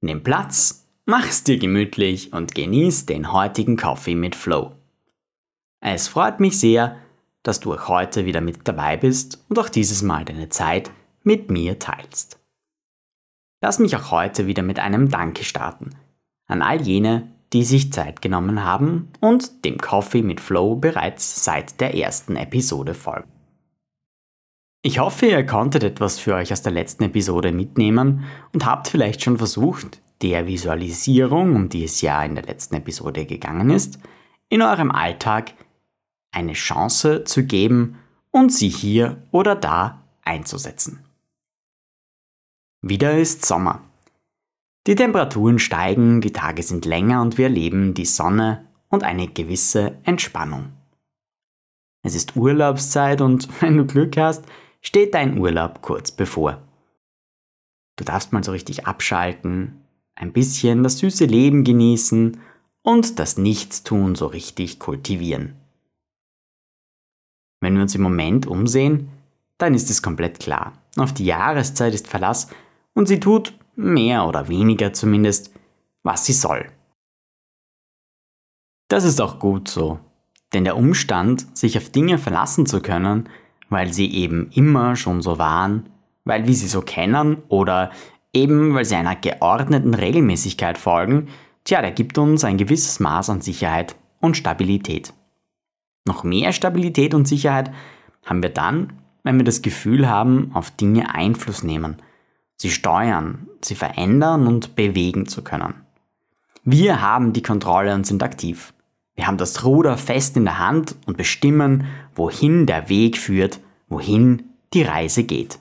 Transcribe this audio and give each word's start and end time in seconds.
Nimm 0.00 0.22
Platz, 0.22 0.86
mach's 1.06 1.44
dir 1.44 1.58
gemütlich 1.58 2.32
und 2.32 2.54
genieß 2.54 3.06
den 3.06 3.32
heutigen 3.32 3.76
Coffee 3.76 4.14
mit 4.14 4.36
Flow. 4.36 4.72
Es 5.80 6.08
freut 6.08 6.40
mich 6.40 6.58
sehr, 6.58 6.96
dass 7.42 7.60
du 7.60 7.74
auch 7.74 7.88
heute 7.88 8.24
wieder 8.24 8.40
mit 8.40 8.66
dabei 8.66 8.96
bist 8.96 9.44
und 9.48 9.58
auch 9.58 9.68
dieses 9.68 10.02
Mal 10.02 10.24
deine 10.24 10.48
Zeit 10.48 10.90
mit 11.22 11.50
mir 11.50 11.78
teilst. 11.78 12.38
Lass 13.60 13.78
mich 13.78 13.96
auch 13.96 14.10
heute 14.10 14.46
wieder 14.46 14.62
mit 14.62 14.78
einem 14.78 15.08
Danke 15.08 15.44
starten 15.44 15.90
an 16.48 16.62
all 16.62 16.80
jene, 16.82 17.30
die 17.52 17.64
sich 17.64 17.92
Zeit 17.92 18.20
genommen 18.20 18.64
haben 18.64 19.08
und 19.20 19.64
dem 19.64 19.78
Coffee 19.78 20.22
mit 20.22 20.40
Flow 20.40 20.74
bereits 20.74 21.44
seit 21.44 21.80
der 21.80 21.94
ersten 21.94 22.36
Episode 22.36 22.94
folgen. 22.94 23.30
Ich 24.82 25.00
hoffe, 25.00 25.26
ihr 25.26 25.44
konntet 25.44 25.82
etwas 25.82 26.20
für 26.20 26.34
euch 26.34 26.52
aus 26.52 26.62
der 26.62 26.72
letzten 26.72 27.04
Episode 27.04 27.50
mitnehmen 27.50 28.24
und 28.52 28.64
habt 28.64 28.88
vielleicht 28.88 29.22
schon 29.22 29.36
versucht, 29.36 30.00
der 30.22 30.46
Visualisierung, 30.46 31.56
um 31.56 31.68
die 31.68 31.84
es 31.84 32.00
ja 32.00 32.22
in 32.24 32.36
der 32.36 32.44
letzten 32.44 32.76
Episode 32.76 33.26
gegangen 33.26 33.70
ist, 33.70 33.98
in 34.48 34.62
eurem 34.62 34.90
Alltag 34.90 35.54
eine 36.30 36.52
Chance 36.52 37.24
zu 37.24 37.44
geben 37.44 37.98
und 38.30 38.52
sie 38.52 38.68
hier 38.68 39.22
oder 39.32 39.56
da 39.56 40.02
einzusetzen. 40.22 41.04
Wieder 42.80 43.18
ist 43.18 43.44
Sommer. 43.44 43.82
Die 44.86 44.94
Temperaturen 44.94 45.58
steigen, 45.58 46.20
die 46.20 46.32
Tage 46.32 46.62
sind 46.62 46.84
länger 46.84 47.20
und 47.20 47.36
wir 47.36 47.46
erleben 47.46 47.94
die 47.94 48.06
Sonne 48.06 48.66
und 48.88 49.02
eine 49.02 49.26
gewisse 49.26 49.98
Entspannung. 50.04 50.72
Es 52.02 52.14
ist 52.14 52.36
Urlaubszeit 52.36 53.20
und 53.20 53.48
wenn 53.60 53.76
du 53.76 53.84
Glück 53.84 54.16
hast, 54.16 54.44
steht 54.80 55.14
dein 55.14 55.38
Urlaub 55.38 55.82
kurz 55.82 56.10
bevor. 56.10 56.62
Du 57.96 58.04
darfst 58.04 58.32
mal 58.32 58.44
so 58.44 58.52
richtig 58.52 58.86
abschalten, 58.86 59.82
ein 60.14 60.32
bisschen 60.32 60.82
das 60.82 60.98
süße 60.98 61.24
Leben 61.24 61.64
genießen 61.64 62.40
und 62.82 63.18
das 63.18 63.38
Nichtstun 63.38 64.14
so 64.14 64.26
richtig 64.26 64.78
kultivieren. 64.78 65.56
Wenn 67.60 67.74
wir 67.74 67.82
uns 67.82 67.94
im 67.94 68.02
Moment 68.02 68.46
umsehen, 68.46 69.10
dann 69.58 69.74
ist 69.74 69.90
es 69.90 70.02
komplett 70.02 70.38
klar. 70.38 70.72
Auf 70.96 71.12
die 71.12 71.24
Jahreszeit 71.24 71.92
ist 71.92 72.06
Verlass 72.06 72.48
und 72.94 73.06
sie 73.06 73.20
tut, 73.20 73.52
mehr 73.74 74.26
oder 74.26 74.48
weniger 74.48 74.92
zumindest, 74.92 75.52
was 76.02 76.24
sie 76.24 76.32
soll. 76.32 76.70
Das 78.88 79.04
ist 79.04 79.20
auch 79.20 79.38
gut 79.38 79.68
so, 79.68 79.98
denn 80.52 80.64
der 80.64 80.76
Umstand, 80.76 81.56
sich 81.56 81.76
auf 81.76 81.90
Dinge 81.90 82.18
verlassen 82.18 82.64
zu 82.66 82.80
können, 82.80 83.28
weil 83.68 83.92
sie 83.92 84.12
eben 84.14 84.50
immer 84.52 84.96
schon 84.96 85.22
so 85.22 85.38
waren, 85.38 85.86
weil 86.24 86.46
wir 86.46 86.54
sie 86.54 86.68
so 86.68 86.80
kennen 86.80 87.38
oder 87.48 87.90
eben 88.32 88.74
weil 88.74 88.84
sie 88.84 88.96
einer 88.96 89.16
geordneten 89.16 89.94
Regelmäßigkeit 89.94 90.78
folgen, 90.78 91.28
tja, 91.64 91.80
der 91.80 91.92
gibt 91.92 92.18
uns 92.18 92.44
ein 92.44 92.58
gewisses 92.58 93.00
Maß 93.00 93.30
an 93.30 93.40
Sicherheit 93.40 93.96
und 94.20 94.36
Stabilität. 94.36 95.12
Noch 96.04 96.24
mehr 96.24 96.52
Stabilität 96.52 97.14
und 97.14 97.28
Sicherheit 97.28 97.70
haben 98.24 98.42
wir 98.42 98.50
dann, 98.50 98.94
wenn 99.22 99.36
wir 99.36 99.44
das 99.44 99.62
Gefühl 99.62 100.08
haben, 100.08 100.50
auf 100.54 100.70
Dinge 100.70 101.14
Einfluss 101.14 101.62
nehmen, 101.62 101.96
sie 102.56 102.70
steuern, 102.70 103.46
sie 103.62 103.74
verändern 103.74 104.46
und 104.46 104.74
bewegen 104.76 105.26
zu 105.26 105.42
können. 105.42 105.74
Wir 106.64 107.00
haben 107.00 107.32
die 107.32 107.42
Kontrolle 107.42 107.94
und 107.94 108.06
sind 108.06 108.22
aktiv. 108.22 108.72
Wir 109.18 109.26
haben 109.26 109.36
das 109.36 109.64
Ruder 109.64 109.98
fest 109.98 110.36
in 110.36 110.44
der 110.44 110.60
Hand 110.60 110.94
und 111.04 111.16
bestimmen, 111.16 111.86
wohin 112.14 112.66
der 112.66 112.88
Weg 112.88 113.18
führt, 113.18 113.58
wohin 113.88 114.44
die 114.72 114.82
Reise 114.82 115.24
geht. 115.24 115.58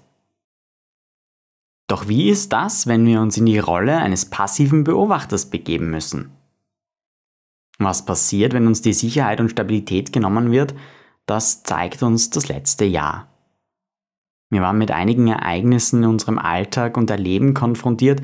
Doch 1.87 2.07
wie 2.07 2.29
ist 2.29 2.53
das, 2.53 2.85
wenn 2.85 3.03
wir 3.07 3.19
uns 3.19 3.35
in 3.35 3.47
die 3.47 3.57
Rolle 3.57 3.97
eines 3.97 4.29
passiven 4.29 4.83
Beobachters 4.83 5.49
begeben 5.49 5.89
müssen? 5.89 6.29
Was 7.79 8.05
passiert, 8.05 8.53
wenn 8.53 8.67
uns 8.67 8.83
die 8.83 8.93
Sicherheit 8.93 9.39
und 9.39 9.49
Stabilität 9.49 10.13
genommen 10.13 10.51
wird, 10.51 10.75
das 11.25 11.63
zeigt 11.63 12.03
uns 12.03 12.29
das 12.29 12.49
letzte 12.49 12.85
Jahr. 12.85 13.27
Wir 14.51 14.61
waren 14.61 14.77
mit 14.77 14.91
einigen 14.91 15.29
Ereignissen 15.29 16.03
in 16.03 16.09
unserem 16.09 16.37
Alltag 16.37 16.95
und 16.95 17.09
Erleben 17.09 17.55
konfrontiert, 17.55 18.21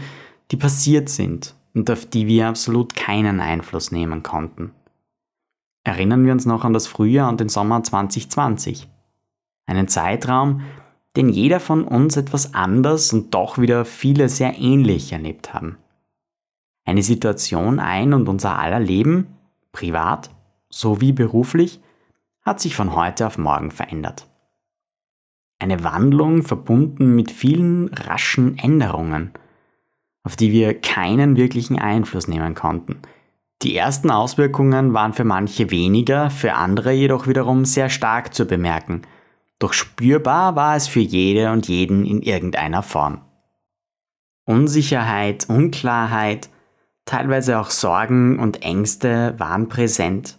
die 0.52 0.58
passiert 0.58 1.10
sind 1.10 1.56
und 1.74 1.90
auf 1.90 2.06
die 2.06 2.28
wir 2.28 2.50
absolut 2.50 2.96
keinen 2.96 3.40
Einfluss 3.40 3.92
nehmen 3.92 4.22
konnten. 4.22 4.74
Erinnern 5.84 6.26
wir 6.26 6.32
uns 6.32 6.46
noch 6.46 6.64
an 6.64 6.74
das 6.74 6.88
Frühjahr 6.88 7.30
und 7.30 7.40
den 7.40 7.50
Sommer 7.50 7.84
2020. 7.84 8.88
Einen 9.66 9.88
Zeitraum, 9.88 10.62
den 11.16 11.30
jeder 11.30 11.60
von 11.60 11.84
uns 11.84 12.18
etwas 12.18 12.54
anders 12.54 13.14
und 13.14 13.34
doch 13.34 13.58
wieder 13.58 13.86
viele 13.86 14.30
sehr 14.30 14.58
ähnlich 14.58 15.12
erlebt 15.12 15.54
haben. 15.54 15.78
Eine 16.86 17.04
Situation 17.04 17.80
ein 17.80 18.14
und 18.14 18.28
unser 18.28 18.58
aller 18.60 18.80
Leben, 18.80 19.28
privat 19.72 20.30
sowie 20.70 21.12
beruflich, 21.12 21.82
hat 22.42 22.60
sich 22.60 22.76
von 22.76 22.96
heute 22.96 23.28
auf 23.28 23.38
morgen 23.38 23.72
verändert. 23.72 24.28
Eine 25.60 25.84
Wandlung 25.84 26.44
verbunden 26.44 27.16
mit 27.16 27.32
vielen 27.32 27.88
raschen 27.94 28.58
Änderungen, 28.58 29.32
auf 30.24 30.36
die 30.36 30.52
wir 30.52 30.80
keinen 30.80 31.38
wirklichen 31.38 31.80
Einfluss 31.80 32.28
nehmen 32.28 32.54
konnten. 32.54 33.02
Die 33.64 33.76
ersten 33.76 34.12
Auswirkungen 34.12 34.94
waren 34.94 35.14
für 35.14 35.24
manche 35.24 35.72
weniger, 35.72 36.30
für 36.30 36.54
andere 36.54 36.92
jedoch 36.92 37.28
wiederum 37.28 37.66
sehr 37.66 37.90
stark 37.90 38.34
zu 38.34 38.46
bemerken– 38.46 39.02
doch 39.64 39.72
spürbar 39.72 40.58
war 40.58 40.76
es 40.76 40.90
für 40.90 41.00
jede 41.00 41.50
und 41.54 41.70
jeden 41.70 42.06
in 42.06 42.22
irgendeiner 42.22 42.84
Form. 42.84 43.22
Unsicherheit, 44.44 45.48
Unklarheit, 45.48 46.50
teilweise 47.06 47.58
auch 47.58 47.70
Sorgen 47.70 48.40
und 48.40 48.62
Ängste 48.62 49.36
waren 49.38 49.70
präsent 49.70 50.38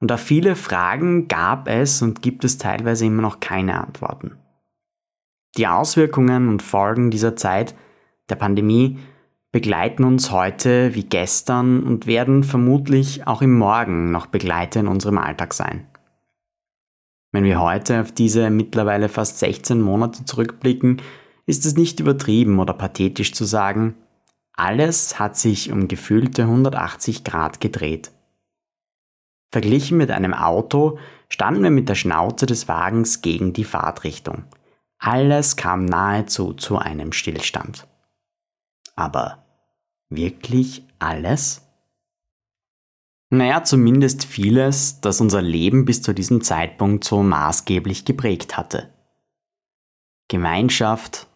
und 0.00 0.10
auf 0.10 0.20
viele 0.20 0.56
Fragen 0.56 1.28
gab 1.28 1.68
es 1.68 2.02
und 2.02 2.22
gibt 2.22 2.44
es 2.44 2.58
teilweise 2.58 3.06
immer 3.06 3.22
noch 3.22 3.38
keine 3.38 3.80
Antworten. 3.80 4.36
Die 5.56 5.68
Auswirkungen 5.68 6.48
und 6.48 6.60
Folgen 6.60 7.12
dieser 7.12 7.36
Zeit 7.36 7.76
der 8.28 8.34
Pandemie 8.34 8.98
begleiten 9.56 10.04
uns 10.04 10.32
heute 10.32 10.94
wie 10.94 11.04
gestern 11.04 11.82
und 11.82 12.06
werden 12.06 12.44
vermutlich 12.44 13.26
auch 13.26 13.40
im 13.40 13.56
Morgen 13.56 14.10
noch 14.10 14.26
Begleiter 14.26 14.80
in 14.80 14.86
unserem 14.86 15.16
Alltag 15.16 15.54
sein. 15.54 15.86
Wenn 17.32 17.44
wir 17.44 17.58
heute 17.58 18.02
auf 18.02 18.12
diese 18.12 18.50
mittlerweile 18.50 19.08
fast 19.08 19.38
16 19.38 19.80
Monate 19.80 20.26
zurückblicken, 20.26 21.00
ist 21.46 21.64
es 21.64 21.74
nicht 21.74 22.00
übertrieben 22.00 22.58
oder 22.58 22.74
pathetisch 22.74 23.32
zu 23.32 23.46
sagen, 23.46 23.94
alles 24.52 25.18
hat 25.18 25.38
sich 25.38 25.72
um 25.72 25.88
gefühlte 25.88 26.42
180 26.42 27.24
Grad 27.24 27.58
gedreht. 27.58 28.12
Verglichen 29.50 29.96
mit 29.96 30.10
einem 30.10 30.34
Auto 30.34 30.98
standen 31.30 31.62
wir 31.62 31.70
mit 31.70 31.88
der 31.88 31.94
Schnauze 31.94 32.44
des 32.44 32.68
Wagens 32.68 33.22
gegen 33.22 33.54
die 33.54 33.64
Fahrtrichtung. 33.64 34.44
Alles 34.98 35.56
kam 35.56 35.86
nahezu 35.86 36.52
zu 36.52 36.76
einem 36.76 37.12
Stillstand. 37.12 37.88
Aber 38.96 39.45
wirklich 40.08 40.84
alles? 40.98 41.62
Naja, 43.30 43.64
zumindest 43.64 44.24
vieles, 44.24 45.00
das 45.00 45.20
unser 45.20 45.42
Leben 45.42 45.84
bis 45.84 46.02
zu 46.02 46.12
diesem 46.12 46.42
Zeitpunkt 46.42 47.04
so 47.04 47.22
maßgeblich 47.22 48.04
geprägt 48.04 48.56
hatte. 48.56 48.92
Gemeinschaft, 50.28 51.26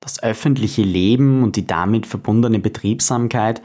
das 0.00 0.22
öffentliche 0.22 0.82
Leben 0.82 1.42
und 1.42 1.56
die 1.56 1.66
damit 1.66 2.06
verbundene 2.06 2.58
Betriebsamkeit, 2.58 3.62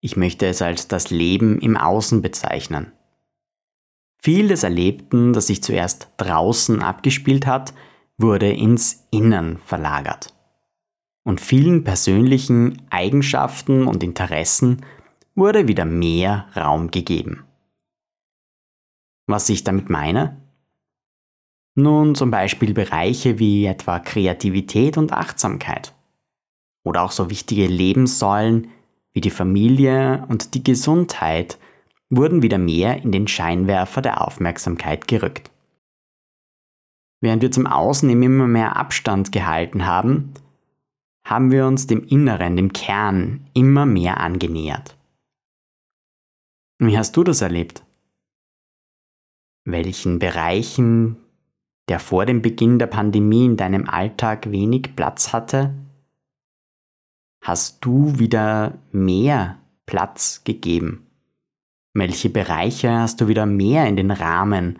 ich 0.00 0.16
möchte 0.16 0.46
es 0.46 0.62
als 0.62 0.88
das 0.88 1.10
Leben 1.10 1.58
im 1.60 1.76
Außen 1.76 2.22
bezeichnen. 2.22 2.92
Viel 4.18 4.48
des 4.48 4.62
Erlebten, 4.62 5.32
das 5.32 5.48
sich 5.48 5.62
zuerst 5.62 6.08
draußen 6.16 6.82
abgespielt 6.82 7.46
hat, 7.46 7.74
wurde 8.18 8.50
ins 8.50 9.06
Innen 9.10 9.58
verlagert. 9.58 10.35
Und 11.26 11.40
vielen 11.40 11.82
persönlichen 11.82 12.82
Eigenschaften 12.88 13.88
und 13.88 14.04
Interessen 14.04 14.86
wurde 15.34 15.66
wieder 15.66 15.84
mehr 15.84 16.46
Raum 16.54 16.92
gegeben. 16.92 17.42
Was 19.26 19.48
ich 19.48 19.64
damit 19.64 19.90
meine? 19.90 20.40
Nun 21.74 22.14
zum 22.14 22.30
Beispiel 22.30 22.72
Bereiche 22.72 23.40
wie 23.40 23.66
etwa 23.66 23.98
Kreativität 23.98 24.96
und 24.96 25.12
Achtsamkeit. 25.12 25.92
oder 26.84 27.02
auch 27.02 27.10
so 27.10 27.28
wichtige 27.28 27.66
Lebenssäulen 27.66 28.68
wie 29.12 29.20
die 29.20 29.30
Familie 29.30 30.24
und 30.28 30.54
die 30.54 30.62
Gesundheit 30.62 31.58
wurden 32.08 32.42
wieder 32.42 32.58
mehr 32.58 33.02
in 33.02 33.10
den 33.10 33.26
Scheinwerfer 33.26 34.00
der 34.00 34.24
Aufmerksamkeit 34.24 35.08
gerückt. 35.08 35.50
Während 37.20 37.42
wir 37.42 37.50
zum 37.50 37.66
Außen 37.66 38.08
immer 38.08 38.46
mehr 38.46 38.76
Abstand 38.76 39.32
gehalten 39.32 39.86
haben, 39.86 40.32
haben 41.26 41.50
wir 41.50 41.66
uns 41.66 41.88
dem 41.88 42.04
Inneren, 42.04 42.56
dem 42.56 42.72
Kern 42.72 43.50
immer 43.52 43.84
mehr 43.84 44.20
angenähert. 44.20 44.96
Wie 46.78 46.96
hast 46.96 47.16
du 47.16 47.24
das 47.24 47.40
erlebt? 47.40 47.84
Welchen 49.64 50.20
Bereichen, 50.20 51.16
der 51.88 51.98
vor 51.98 52.26
dem 52.26 52.42
Beginn 52.42 52.78
der 52.78 52.86
Pandemie 52.86 53.44
in 53.44 53.56
deinem 53.56 53.88
Alltag 53.88 54.52
wenig 54.52 54.94
Platz 54.94 55.32
hatte, 55.32 55.74
hast 57.42 57.84
du 57.84 58.20
wieder 58.20 58.78
mehr 58.92 59.58
Platz 59.84 60.44
gegeben? 60.44 61.08
Welche 61.92 62.30
Bereiche 62.30 62.92
hast 62.92 63.20
du 63.20 63.26
wieder 63.26 63.46
mehr 63.46 63.86
in 63.88 63.96
den 63.96 64.12
Rahmen 64.12 64.78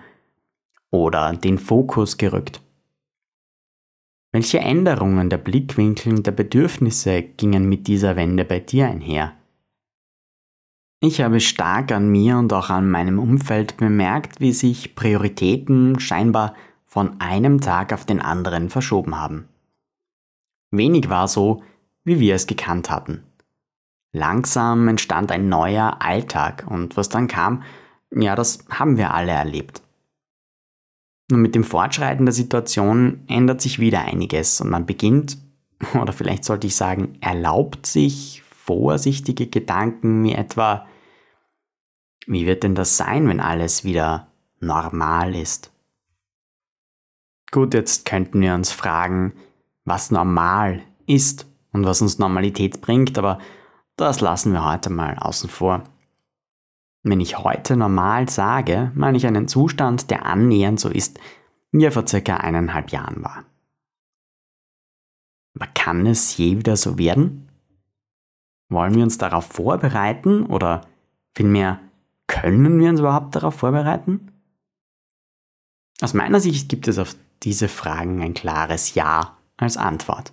oder 0.92 1.32
den 1.34 1.58
Fokus 1.58 2.18
gerückt? 2.18 2.60
Welche 4.36 4.58
Änderungen 4.58 5.30
der 5.30 5.38
Blickwinkel 5.38 6.12
und 6.12 6.26
der 6.26 6.32
Bedürfnisse 6.32 7.22
gingen 7.22 7.70
mit 7.70 7.86
dieser 7.86 8.16
Wende 8.16 8.44
bei 8.44 8.60
dir 8.60 8.86
einher? 8.86 9.32
Ich 11.00 11.22
habe 11.22 11.40
stark 11.40 11.90
an 11.90 12.10
mir 12.10 12.36
und 12.36 12.52
auch 12.52 12.68
an 12.68 12.90
meinem 12.90 13.18
Umfeld 13.18 13.78
bemerkt, 13.78 14.38
wie 14.38 14.52
sich 14.52 14.94
Prioritäten 14.94 15.98
scheinbar 16.00 16.54
von 16.84 17.18
einem 17.18 17.62
Tag 17.62 17.94
auf 17.94 18.04
den 18.04 18.20
anderen 18.20 18.68
verschoben 18.68 19.18
haben. 19.18 19.48
Wenig 20.70 21.08
war 21.08 21.28
so, 21.28 21.62
wie 22.04 22.20
wir 22.20 22.34
es 22.34 22.46
gekannt 22.46 22.90
hatten. 22.90 23.22
Langsam 24.12 24.86
entstand 24.88 25.32
ein 25.32 25.48
neuer 25.48 26.02
Alltag 26.02 26.66
und 26.68 26.98
was 26.98 27.08
dann 27.08 27.26
kam, 27.26 27.62
ja, 28.10 28.34
das 28.34 28.66
haben 28.68 28.98
wir 28.98 29.14
alle 29.14 29.32
erlebt. 29.32 29.80
Nun 31.28 31.42
mit 31.42 31.54
dem 31.54 31.64
Fortschreiten 31.64 32.24
der 32.24 32.32
Situation 32.32 33.24
ändert 33.26 33.60
sich 33.60 33.78
wieder 33.78 34.02
einiges 34.02 34.60
und 34.60 34.70
man 34.70 34.86
beginnt, 34.86 35.38
oder 36.00 36.12
vielleicht 36.12 36.44
sollte 36.44 36.66
ich 36.66 36.76
sagen, 36.76 37.18
erlaubt 37.20 37.86
sich 37.86 38.42
vorsichtige 38.50 39.46
Gedanken 39.46 40.24
wie 40.24 40.32
etwa, 40.32 40.86
wie 42.26 42.46
wird 42.46 42.62
denn 42.62 42.74
das 42.74 42.96
sein, 42.96 43.28
wenn 43.28 43.40
alles 43.40 43.84
wieder 43.84 44.28
normal 44.60 45.34
ist? 45.34 45.72
Gut, 47.52 47.74
jetzt 47.74 48.06
könnten 48.06 48.40
wir 48.40 48.54
uns 48.54 48.72
fragen, 48.72 49.32
was 49.84 50.10
normal 50.10 50.82
ist 51.06 51.46
und 51.72 51.86
was 51.86 52.02
uns 52.02 52.18
Normalität 52.18 52.80
bringt, 52.80 53.16
aber 53.18 53.38
das 53.96 54.20
lassen 54.20 54.52
wir 54.52 54.64
heute 54.64 54.90
mal 54.90 55.16
außen 55.18 55.48
vor. 55.48 55.84
Wenn 57.08 57.20
ich 57.20 57.38
heute 57.38 57.76
normal 57.76 58.28
sage, 58.28 58.90
meine 58.96 59.16
ich 59.16 59.28
einen 59.28 59.46
Zustand, 59.46 60.10
der 60.10 60.26
annähernd 60.26 60.80
so 60.80 60.88
ist, 60.88 61.20
wie 61.70 61.84
er 61.84 61.92
vor 61.92 62.04
circa 62.04 62.38
eineinhalb 62.38 62.90
Jahren 62.90 63.22
war. 63.22 63.44
Aber 65.54 65.68
kann 65.72 66.04
es 66.06 66.36
je 66.36 66.58
wieder 66.58 66.76
so 66.76 66.98
werden? 66.98 67.48
Wollen 68.70 68.96
wir 68.96 69.04
uns 69.04 69.18
darauf 69.18 69.44
vorbereiten 69.44 70.46
oder 70.46 70.80
vielmehr 71.36 71.78
können 72.26 72.80
wir 72.80 72.90
uns 72.90 72.98
überhaupt 72.98 73.36
darauf 73.36 73.54
vorbereiten? 73.54 74.32
Aus 76.00 76.12
meiner 76.12 76.40
Sicht 76.40 76.68
gibt 76.68 76.88
es 76.88 76.98
auf 76.98 77.14
diese 77.44 77.68
Fragen 77.68 78.20
ein 78.20 78.34
klares 78.34 78.96
Ja 78.96 79.36
als 79.56 79.76
Antwort. 79.76 80.32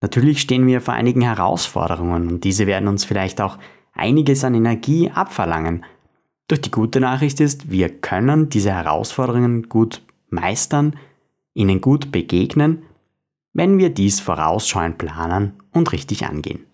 Natürlich 0.00 0.40
stehen 0.40 0.66
wir 0.66 0.80
vor 0.80 0.94
einigen 0.94 1.20
Herausforderungen 1.20 2.30
und 2.30 2.44
diese 2.44 2.66
werden 2.66 2.88
uns 2.88 3.04
vielleicht 3.04 3.42
auch 3.42 3.58
einiges 3.94 4.44
an 4.44 4.54
Energie 4.54 5.10
abverlangen. 5.10 5.84
Doch 6.48 6.58
die 6.58 6.70
gute 6.70 7.00
Nachricht 7.00 7.40
ist, 7.40 7.70
wir 7.70 7.88
können 7.88 8.50
diese 8.50 8.72
Herausforderungen 8.72 9.68
gut 9.68 10.02
meistern, 10.28 10.96
ihnen 11.54 11.80
gut 11.80 12.12
begegnen, 12.12 12.82
wenn 13.52 13.78
wir 13.78 13.90
dies 13.90 14.20
vorausschauend 14.20 14.98
planen 14.98 15.54
und 15.72 15.92
richtig 15.92 16.26
angehen. 16.26 16.66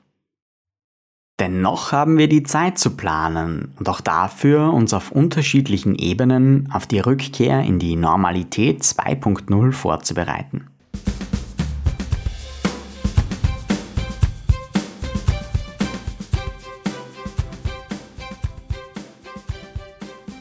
Dennoch 1.38 1.92
haben 1.92 2.18
wir 2.18 2.28
die 2.28 2.42
Zeit 2.42 2.78
zu 2.78 2.96
planen 2.96 3.72
und 3.78 3.88
auch 3.88 4.02
dafür, 4.02 4.72
uns 4.74 4.92
auf 4.92 5.10
unterschiedlichen 5.10 5.94
Ebenen 5.94 6.68
auf 6.70 6.86
die 6.86 6.98
Rückkehr 6.98 7.60
in 7.62 7.78
die 7.78 7.96
Normalität 7.96 8.82
2.0 8.82 9.72
vorzubereiten. 9.72 10.69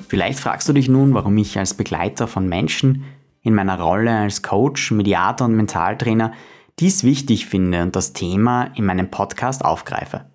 Vielleicht 0.09 0.39
fragst 0.39 0.67
du 0.67 0.73
dich 0.73 0.89
nun, 0.89 1.13
warum 1.13 1.38
ich 1.38 1.57
als 1.59 1.75
Begleiter 1.75 2.27
von 2.27 2.50
Menschen 2.50 3.03
in 3.44 3.53
meiner 3.53 3.79
Rolle 3.79 4.11
als 4.11 4.41
Coach, 4.41 4.91
Mediator 4.91 5.47
und 5.47 5.56
Mentaltrainer 5.56 6.33
dies 6.79 7.03
wichtig 7.03 7.45
finde 7.45 7.83
und 7.83 7.95
das 7.95 8.13
Thema 8.13 8.71
in 8.75 8.85
meinem 8.85 9.11
Podcast 9.11 9.63
aufgreife. 9.63 10.25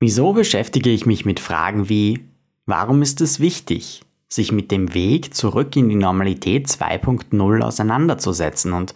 Wieso 0.00 0.34
beschäftige 0.34 0.90
ich 0.90 1.06
mich 1.06 1.24
mit 1.24 1.40
Fragen 1.40 1.88
wie, 1.88 2.28
warum 2.66 3.00
ist 3.00 3.22
es 3.22 3.40
wichtig, 3.40 4.02
sich 4.28 4.52
mit 4.52 4.70
dem 4.70 4.92
Weg 4.92 5.34
zurück 5.34 5.74
in 5.74 5.88
die 5.88 5.96
Normalität 5.96 6.66
2.0 6.68 7.62
auseinanderzusetzen 7.62 8.74
und 8.74 8.94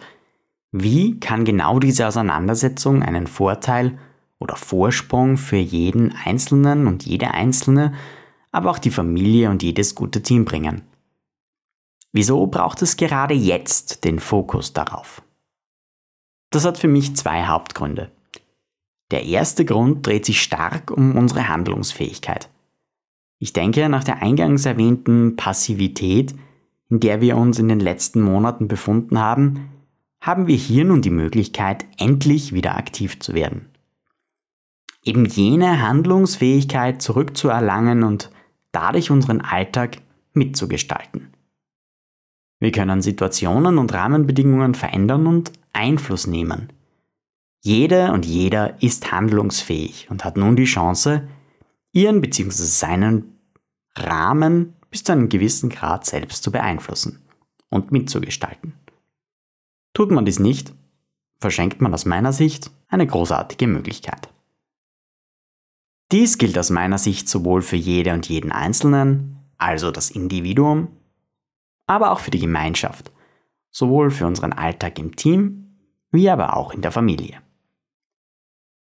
wie 0.71 1.19
kann 1.19 1.45
genau 1.45 1.79
diese 1.79 2.07
Auseinandersetzung 2.07 3.01
einen 3.01 3.25
Vorteil 3.25 3.97
oder 4.39 4.55
Vorsprung 4.55 5.37
für 5.37 5.57
jeden 5.57 6.13
Einzelnen 6.25 6.85
und 6.85 7.05
jede 7.05 7.31
Einzelne 7.31 7.93
aber 8.53 8.71
auch 8.71 8.79
die 8.79 8.91
Familie 8.91 9.49
und 9.49 9.61
jedes 9.61 9.95
gute 9.95 10.21
Team 10.23 10.45
bringen. 10.45 10.83
Wieso 12.13 12.47
braucht 12.47 12.81
es 12.83 12.95
gerade 12.95 13.33
jetzt 13.33 14.05
den 14.05 14.19
Fokus 14.19 14.71
darauf? 14.71 15.23
Das 16.51 16.63
hat 16.63 16.77
für 16.77 16.87
mich 16.87 17.15
zwei 17.15 17.45
Hauptgründe. 17.45 18.11
Der 19.11 19.25
erste 19.25 19.65
Grund 19.65 20.05
dreht 20.05 20.25
sich 20.25 20.41
stark 20.41 20.91
um 20.91 21.17
unsere 21.17 21.47
Handlungsfähigkeit. 21.47 22.49
Ich 23.39 23.51
denke, 23.51 23.89
nach 23.89 24.03
der 24.03 24.21
eingangs 24.21 24.65
erwähnten 24.65 25.35
Passivität, 25.35 26.35
in 26.89 26.99
der 26.99 27.19
wir 27.21 27.35
uns 27.35 27.57
in 27.57 27.67
den 27.67 27.79
letzten 27.79 28.21
Monaten 28.21 28.67
befunden 28.67 29.19
haben, 29.19 29.69
haben 30.21 30.47
wir 30.47 30.55
hier 30.55 30.85
nun 30.85 31.01
die 31.01 31.09
Möglichkeit, 31.09 31.85
endlich 31.97 32.53
wieder 32.53 32.77
aktiv 32.77 33.19
zu 33.19 33.33
werden. 33.33 33.69
Eben 35.03 35.25
jene 35.25 35.81
Handlungsfähigkeit 35.81 37.01
zurückzuerlangen 37.01 38.03
und 38.03 38.29
dadurch 38.73 39.09
unseren 39.09 39.39
Alltag 39.39 40.01
mitzugestalten. 40.33 41.33
Wir 42.59 42.71
können 42.71 43.01
Situationen 43.01 43.77
und 43.77 43.93
Rahmenbedingungen 43.93 44.75
verändern 44.75 45.27
und 45.27 45.51
Einfluss 45.71 46.27
nehmen. 46.27 46.71
Jede 47.61 48.11
und 48.11 48.25
jeder 48.25 48.81
ist 48.81 49.11
handlungsfähig 49.11 50.07
und 50.09 50.25
hat 50.25 50.35
nun 50.35 50.57
die 50.57 50.65
Chance, 50.65 51.27
ihren 51.93 52.19
bzw. 52.19 52.51
seinen 52.63 53.37
Rahmen 53.95 54.73
bis 54.89 55.03
zu 55.03 55.11
einem 55.11 55.29
gewissen 55.29 55.69
Grad 55.69 56.05
selbst 56.05 56.43
zu 56.43 56.51
beeinflussen 56.51 57.21
und 57.69 57.91
mitzugestalten. 57.91 58.73
Tut 59.93 60.11
man 60.11 60.25
dies 60.25 60.39
nicht, 60.39 60.73
verschenkt 61.39 61.81
man 61.81 61.93
aus 61.93 62.05
meiner 62.05 62.33
Sicht 62.33 62.71
eine 62.87 63.05
großartige 63.05 63.67
Möglichkeit. 63.67 64.32
Dies 66.11 66.37
gilt 66.37 66.57
aus 66.57 66.69
meiner 66.69 66.97
Sicht 66.97 67.27
sowohl 67.27 67.61
für 67.61 67.75
jede 67.75 68.13
und 68.13 68.29
jeden 68.29 68.51
Einzelnen, 68.51 69.37
also 69.57 69.91
das 69.91 70.11
Individuum, 70.11 70.89
aber 71.87 72.11
auch 72.11 72.19
für 72.19 72.31
die 72.31 72.39
Gemeinschaft, 72.39 73.11
sowohl 73.71 74.11
für 74.11 74.27
unseren 74.27 74.53
Alltag 74.53 74.99
im 74.99 75.15
Team, 75.15 75.77
wie 76.11 76.29
aber 76.29 76.55
auch 76.55 76.73
in 76.73 76.81
der 76.81 76.91
Familie. 76.91 77.37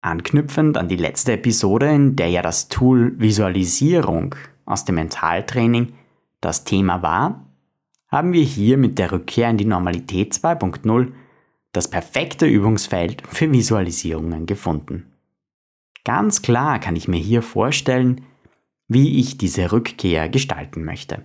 Anknüpfend 0.02 0.78
an 0.78 0.88
die 0.88 0.96
letzte 0.96 1.34
Episode, 1.34 1.94
in 1.94 2.16
der 2.16 2.30
ja 2.30 2.42
das 2.42 2.70
Tool 2.70 3.20
Visualisierung 3.20 4.34
aus 4.66 4.84
dem 4.86 4.96
Mentaltraining 4.96 5.94
das 6.42 6.64
Thema 6.64 7.04
war, 7.04 7.46
haben 8.08 8.34
wir 8.34 8.44
hier 8.44 8.78
mit 8.78 8.98
der 8.98 9.12
Rückkehr 9.12 9.50
in 9.50 9.58
die 9.58 9.66
Normalität 9.66 10.34
2.0 10.34 11.12
das 11.72 11.90
perfekte 11.90 12.48
Übungsfeld 12.48 13.24
für 13.28 13.52
Visualisierungen 13.52 14.48
gefunden. 14.48 15.11
Ganz 16.04 16.42
klar 16.42 16.80
kann 16.80 16.96
ich 16.96 17.08
mir 17.08 17.20
hier 17.20 17.42
vorstellen, 17.42 18.26
wie 18.88 19.20
ich 19.20 19.38
diese 19.38 19.72
Rückkehr 19.72 20.30
gestalten 20.30 20.84
möchte. 20.84 21.24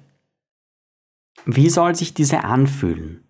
Wie 1.45 1.71
soll 1.71 1.95
sich 1.95 2.14
diese 2.14 2.45
anfühlen? 2.45 3.25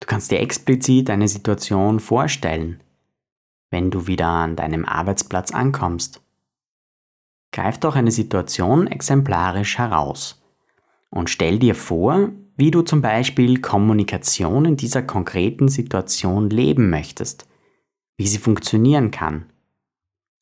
Du 0.00 0.06
kannst 0.06 0.30
dir 0.30 0.40
explizit 0.40 1.10
eine 1.10 1.28
Situation 1.28 2.00
vorstellen, 2.00 2.82
wenn 3.70 3.90
du 3.90 4.06
wieder 4.06 4.28
an 4.28 4.56
deinem 4.56 4.84
Arbeitsplatz 4.84 5.52
ankommst. 5.52 6.22
Greif 7.52 7.78
doch 7.78 7.96
eine 7.96 8.10
Situation 8.10 8.86
exemplarisch 8.86 9.78
heraus 9.78 10.42
und 11.10 11.30
stell 11.30 11.58
dir 11.58 11.74
vor, 11.74 12.30
wie 12.56 12.70
du 12.70 12.82
zum 12.82 13.02
Beispiel 13.02 13.60
Kommunikation 13.60 14.64
in 14.64 14.76
dieser 14.76 15.02
konkreten 15.02 15.68
Situation 15.68 16.50
leben 16.50 16.90
möchtest, 16.90 17.48
wie 18.16 18.26
sie 18.26 18.38
funktionieren 18.38 19.10
kann. 19.10 19.46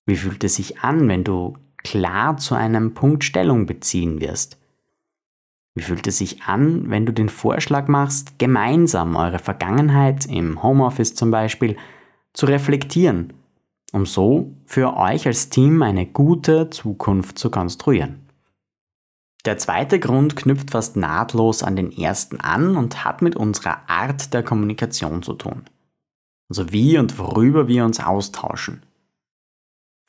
Wie 0.06 0.16
fühlt 0.16 0.44
es 0.44 0.56
sich 0.56 0.80
an, 0.80 1.08
wenn 1.08 1.24
du 1.24 1.56
klar 1.78 2.36
zu 2.36 2.54
einem 2.54 2.94
Punkt 2.94 3.24
Stellung 3.24 3.66
beziehen 3.66 4.20
wirst? 4.20 4.58
Wie 5.74 5.82
fühlt 5.82 6.06
es 6.06 6.18
sich 6.18 6.42
an, 6.42 6.90
wenn 6.90 7.04
du 7.04 7.12
den 7.12 7.28
Vorschlag 7.28 7.88
machst, 7.88 8.38
gemeinsam 8.38 9.16
eure 9.16 9.38
Vergangenheit 9.38 10.26
im 10.26 10.62
Homeoffice 10.62 11.14
zum 11.14 11.30
Beispiel 11.30 11.76
zu 12.32 12.46
reflektieren, 12.46 13.32
um 13.92 14.06
so 14.06 14.54
für 14.66 14.96
euch 14.96 15.26
als 15.26 15.48
Team 15.48 15.82
eine 15.82 16.06
gute 16.06 16.70
Zukunft 16.70 17.38
zu 17.38 17.50
konstruieren? 17.50 18.20
Der 19.44 19.58
zweite 19.58 19.98
Grund 20.00 20.36
knüpft 20.36 20.70
fast 20.70 20.96
nahtlos 20.96 21.62
an 21.62 21.76
den 21.76 21.92
ersten 21.92 22.40
an 22.40 22.76
und 22.76 23.04
hat 23.04 23.20
mit 23.20 23.36
unserer 23.36 23.88
Art 23.88 24.32
der 24.32 24.42
Kommunikation 24.42 25.22
zu 25.22 25.34
tun. 25.34 25.64
Also 26.48 26.72
wie 26.72 26.98
und 26.98 27.18
worüber 27.18 27.68
wir 27.68 27.84
uns 27.84 28.00
austauschen. 28.00 28.82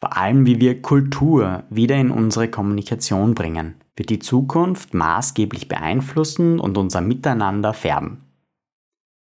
Vor 0.05 0.15
allem 0.15 0.45
wie 0.45 0.59
wir 0.59 0.83
Kultur 0.83 1.63
wieder 1.71 1.95
in 1.95 2.11
unsere 2.11 2.47
Kommunikation 2.47 3.33
bringen, 3.33 3.73
wird 3.95 4.11
die 4.11 4.19
Zukunft 4.19 4.93
maßgeblich 4.93 5.67
beeinflussen 5.67 6.59
und 6.59 6.77
unser 6.77 7.01
Miteinander 7.01 7.73
färben. 7.73 8.21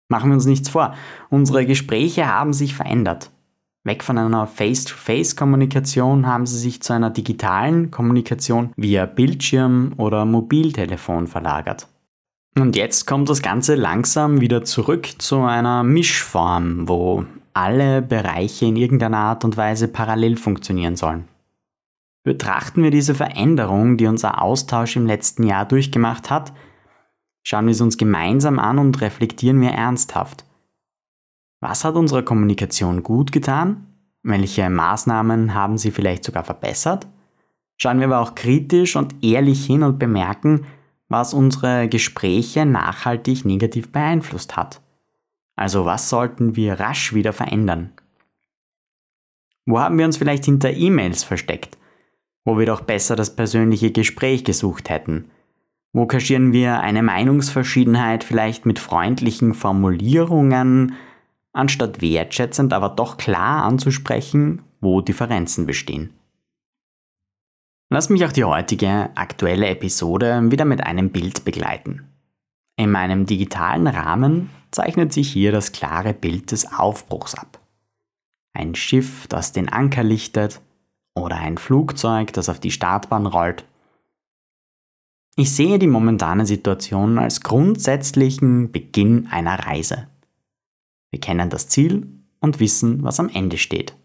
Machen 0.10 0.32
wir 0.32 0.34
uns 0.34 0.48
nichts 0.48 0.70
vor, 0.70 0.96
unsere 1.30 1.68
Gespräche 1.68 2.26
haben 2.26 2.52
sich 2.52 2.74
verändert. 2.74 3.30
Weg 3.84 4.04
von 4.04 4.18
einer 4.18 4.48
Face-to-Face-Kommunikation 4.48 6.26
haben 6.26 6.48
sie 6.48 6.58
sich 6.58 6.82
zu 6.82 6.94
einer 6.94 7.12
digitalen 7.12 7.92
Kommunikation 7.92 8.72
via 8.76 9.06
Bildschirm 9.06 9.94
oder 9.98 10.26
Mobiltelefon 10.26 11.28
verlagert. 11.28 11.88
Und 12.58 12.76
jetzt 12.76 13.06
kommt 13.06 13.30
das 13.30 13.44
Ganze 13.44 13.76
langsam 13.76 14.42
wieder 14.42 14.64
zurück 14.64 15.08
zu 15.20 15.42
einer 15.44 15.84
Mischform, 15.84 16.90
wo 16.90 17.26
alle 17.56 18.02
Bereiche 18.02 18.66
in 18.66 18.76
irgendeiner 18.76 19.18
Art 19.18 19.46
und 19.46 19.58
Weise 19.58 19.88
parallel 19.88 20.38
funktionieren 20.38 20.96
sollen. 20.96 21.28
Betrachten 22.24 22.84
wir 22.84 22.92
diese 22.92 23.16
Veränderung, 23.16 23.98
die 23.98 24.08
unser 24.08 24.42
Austausch 24.42 24.96
im 24.96 25.06
letzten 25.06 25.44
Jahr 25.44 25.66
durchgemacht 25.66 26.30
hat, 26.30 26.54
schauen 27.44 27.66
wir 27.66 27.72
es 27.72 27.82
uns 27.82 27.98
gemeinsam 27.98 28.60
an 28.60 28.80
und 28.80 29.00
reflektieren 29.00 29.62
wir 29.62 29.70
ernsthaft. 29.70 30.44
Was 31.62 31.86
hat 31.86 31.96
unserer 31.96 32.24
Kommunikation 32.24 33.04
gut 33.04 33.32
getan? 33.32 33.88
Welche 34.24 34.70
Maßnahmen 34.70 35.54
haben 35.54 35.78
sie 35.78 35.92
vielleicht 35.92 36.24
sogar 36.24 36.44
verbessert? 36.44 37.08
Schauen 37.78 38.00
wir 38.00 38.08
aber 38.08 38.20
auch 38.20 38.36
kritisch 38.36 38.96
und 38.96 39.24
ehrlich 39.24 39.66
hin 39.66 39.84
und 39.84 40.00
bemerken, 40.00 40.66
was 41.08 41.34
unsere 41.34 41.88
Gespräche 41.88 42.66
nachhaltig 42.66 43.46
negativ 43.46 43.92
beeinflusst 43.92 44.58
hat. 44.58 44.82
Also 45.56 45.86
was 45.86 46.10
sollten 46.10 46.56
wir 46.56 46.80
rasch 46.80 47.14
wieder 47.14 47.34
verändern? 47.34 47.92
Wo 49.66 49.80
haben 49.80 49.98
wir 49.98 50.06
uns 50.06 50.18
vielleicht 50.18 50.46
hinter 50.46 50.72
E-Mails 50.72 51.24
versteckt, 51.24 51.78
wo 52.44 52.58
wir 52.58 52.66
doch 52.66 52.82
besser 52.82 53.16
das 53.16 53.36
persönliche 53.36 53.92
Gespräch 53.92 54.44
gesucht 54.44 54.90
hätten? 54.90 55.32
Wo 55.94 56.06
kaschieren 56.06 56.52
wir 56.52 56.82
eine 56.82 57.02
Meinungsverschiedenheit 57.02 58.24
vielleicht 58.24 58.66
mit 58.66 58.80
freundlichen 58.80 59.54
Formulierungen, 59.54 60.94
anstatt 61.56 62.02
wertschätzend, 62.02 62.74
aber 62.74 62.90
doch 62.90 63.18
klar 63.18 63.64
anzusprechen, 63.64 64.62
wo 64.82 65.02
Differenzen 65.02 65.66
bestehen. 65.66 66.14
Lass 67.90 68.10
mich 68.10 68.26
auch 68.26 68.32
die 68.32 68.44
heutige 68.44 69.10
aktuelle 69.16 69.68
Episode 69.68 70.52
wieder 70.52 70.66
mit 70.66 70.82
einem 70.82 71.12
Bild 71.12 71.46
begleiten. 71.46 72.15
In 72.78 72.92
meinem 72.92 73.26
digitalen 73.26 73.88
Rahmen 73.88 74.50
zeichnet 74.72 75.14
sich 75.14 75.32
hier 75.32 75.52
das 75.52 75.72
klare 75.72 76.14
Bild 76.14 76.52
des 76.52 76.72
Aufbruchs 76.74 77.34
ab. 77.36 77.60
Ein 78.54 78.76
Schiff, 78.76 79.28
das 79.28 79.54
den 79.54 79.70
Anker 79.70 80.04
lichtet, 80.04 80.62
oder 81.16 81.38
ein 81.38 81.58
Flugzeug, 81.58 82.34
das 82.34 82.50
auf 82.50 82.60
die 82.60 82.72
Startbahn 82.72 83.26
rollt. 83.26 83.66
Ich 85.38 85.54
sehe 85.54 85.80
die 85.80 85.88
momentane 85.88 86.46
Situation 86.46 87.18
als 87.18 87.42
grundsätzlichen 87.42 88.72
Beginn 88.72 89.28
einer 89.28 89.66
Reise. 89.66 90.08
Wir 91.12 91.22
kennen 91.22 91.50
das 91.50 91.70
Ziel 91.70 92.08
und 92.42 92.60
wissen, 92.60 93.04
was 93.04 93.20
am 93.20 93.30
Ende 93.30 93.58
steht. 93.58 93.96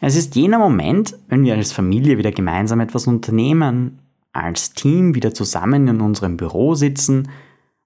Es 0.00 0.14
ist 0.14 0.36
jener 0.36 0.58
Moment, 0.58 1.16
wenn 1.28 1.44
wir 1.44 1.54
als 1.54 1.72
Familie 1.72 2.18
wieder 2.18 2.32
gemeinsam 2.32 2.80
etwas 2.80 3.06
unternehmen, 3.06 3.98
als 4.32 4.74
Team 4.74 5.14
wieder 5.14 5.34
zusammen 5.34 5.88
in 5.88 6.00
unserem 6.00 6.36
Büro 6.36 6.74
sitzen 6.74 7.28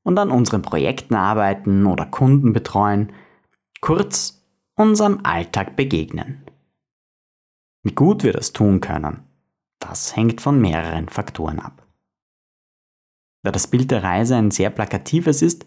und 0.08 0.18
an 0.18 0.30
unseren 0.30 0.62
Projekten 0.62 1.14
arbeiten 1.14 1.84
oder 1.84 2.06
Kunden 2.06 2.54
betreuen, 2.54 3.12
kurz 3.82 4.42
unserem 4.74 5.20
Alltag 5.22 5.76
begegnen. 5.76 6.46
Wie 7.82 7.94
gut 7.94 8.22
wir 8.22 8.32
das 8.32 8.54
tun 8.54 8.80
können, 8.80 9.22
das 9.80 10.16
hängt 10.16 10.40
von 10.40 10.62
mehreren 10.62 11.10
Faktoren 11.10 11.60
ab. 11.60 11.86
Da 13.42 13.52
das 13.52 13.66
Bild 13.66 13.90
der 13.90 14.02
Reise 14.02 14.36
ein 14.36 14.50
sehr 14.50 14.70
plakatives 14.70 15.42
ist, 15.42 15.66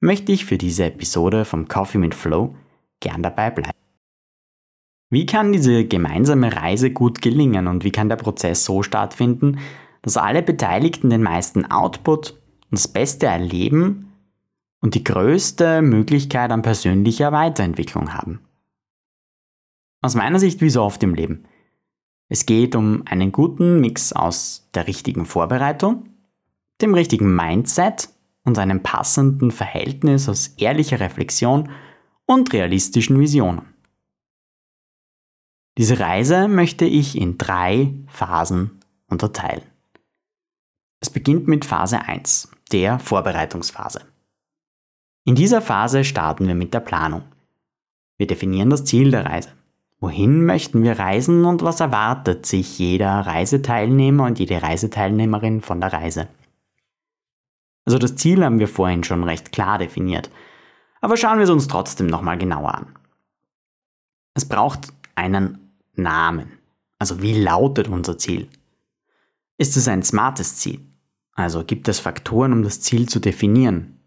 möchte 0.00 0.32
ich 0.32 0.46
für 0.46 0.56
diese 0.56 0.86
Episode 0.86 1.44
vom 1.44 1.68
Coffee 1.68 1.98
mit 1.98 2.14
Flow 2.14 2.54
gern 3.00 3.22
dabei 3.22 3.50
bleiben. 3.50 3.76
Wie 5.10 5.26
kann 5.26 5.52
diese 5.52 5.84
gemeinsame 5.84 6.56
Reise 6.56 6.92
gut 6.92 7.20
gelingen 7.20 7.66
und 7.66 7.84
wie 7.84 7.92
kann 7.92 8.08
der 8.08 8.16
Prozess 8.16 8.64
so 8.64 8.82
stattfinden, 8.82 9.58
dass 10.00 10.16
alle 10.16 10.42
Beteiligten 10.42 11.10
den 11.10 11.22
meisten 11.22 11.70
Output 11.70 12.41
und 12.72 12.78
das 12.78 12.88
Beste 12.88 13.26
erleben 13.26 14.14
und 14.80 14.94
die 14.94 15.04
größte 15.04 15.82
Möglichkeit 15.82 16.50
an 16.50 16.62
persönlicher 16.62 17.30
Weiterentwicklung 17.30 18.14
haben? 18.14 18.40
Aus 20.00 20.14
meiner 20.14 20.40
Sicht 20.40 20.62
wie 20.62 20.70
so 20.70 20.82
oft 20.82 21.02
im 21.02 21.14
Leben. 21.14 21.44
Es 22.30 22.46
geht 22.46 22.74
um 22.74 23.02
einen 23.04 23.30
guten 23.30 23.82
Mix 23.82 24.14
aus 24.14 24.70
der 24.72 24.86
richtigen 24.86 25.26
Vorbereitung, 25.26 26.08
dem 26.80 26.94
richtigen 26.94 27.36
Mindset 27.36 28.08
und 28.42 28.58
einem 28.58 28.82
passenden 28.82 29.50
Verhältnis 29.50 30.30
aus 30.30 30.48
ehrlicher 30.56 30.98
Reflexion 30.98 31.68
und 32.24 32.54
realistischen 32.54 33.20
Visionen. 33.20 33.66
Diese 35.76 36.00
Reise 36.00 36.48
möchte 36.48 36.86
ich 36.86 37.20
in 37.20 37.36
drei 37.36 37.92
Phasen 38.06 38.80
unterteilen. 39.08 39.71
Es 41.02 41.10
beginnt 41.10 41.48
mit 41.48 41.64
Phase 41.64 42.00
1, 42.00 42.48
der 42.70 43.00
Vorbereitungsphase. 43.00 44.02
In 45.24 45.34
dieser 45.34 45.60
Phase 45.60 46.04
starten 46.04 46.46
wir 46.46 46.54
mit 46.54 46.72
der 46.72 46.78
Planung. 46.78 47.24
Wir 48.18 48.28
definieren 48.28 48.70
das 48.70 48.84
Ziel 48.84 49.10
der 49.10 49.26
Reise. 49.26 49.48
Wohin 49.98 50.46
möchten 50.46 50.84
wir 50.84 51.00
reisen 51.00 51.44
und 51.44 51.62
was 51.62 51.80
erwartet 51.80 52.46
sich 52.46 52.78
jeder 52.78 53.18
Reiseteilnehmer 53.18 54.26
und 54.26 54.38
jede 54.38 54.62
Reiseteilnehmerin 54.62 55.60
von 55.60 55.80
der 55.80 55.92
Reise? 55.92 56.28
Also 57.84 57.98
das 57.98 58.14
Ziel 58.14 58.44
haben 58.44 58.60
wir 58.60 58.68
vorhin 58.68 59.02
schon 59.02 59.24
recht 59.24 59.50
klar 59.50 59.78
definiert. 59.78 60.30
Aber 61.00 61.16
schauen 61.16 61.38
wir 61.38 61.44
es 61.44 61.50
uns 61.50 61.66
trotzdem 61.66 62.06
nochmal 62.06 62.38
genauer 62.38 62.76
an. 62.76 62.94
Es 64.34 64.44
braucht 64.44 64.92
einen 65.16 65.72
Namen. 65.94 66.58
Also 67.00 67.20
wie 67.22 67.42
lautet 67.42 67.88
unser 67.88 68.18
Ziel? 68.18 68.48
Ist 69.58 69.76
es 69.76 69.88
ein 69.88 70.04
smartes 70.04 70.58
Ziel? 70.58 70.80
Also 71.34 71.64
gibt 71.64 71.88
es 71.88 72.00
Faktoren, 72.00 72.52
um 72.52 72.62
das 72.62 72.80
Ziel 72.80 73.08
zu 73.08 73.20
definieren? 73.20 73.98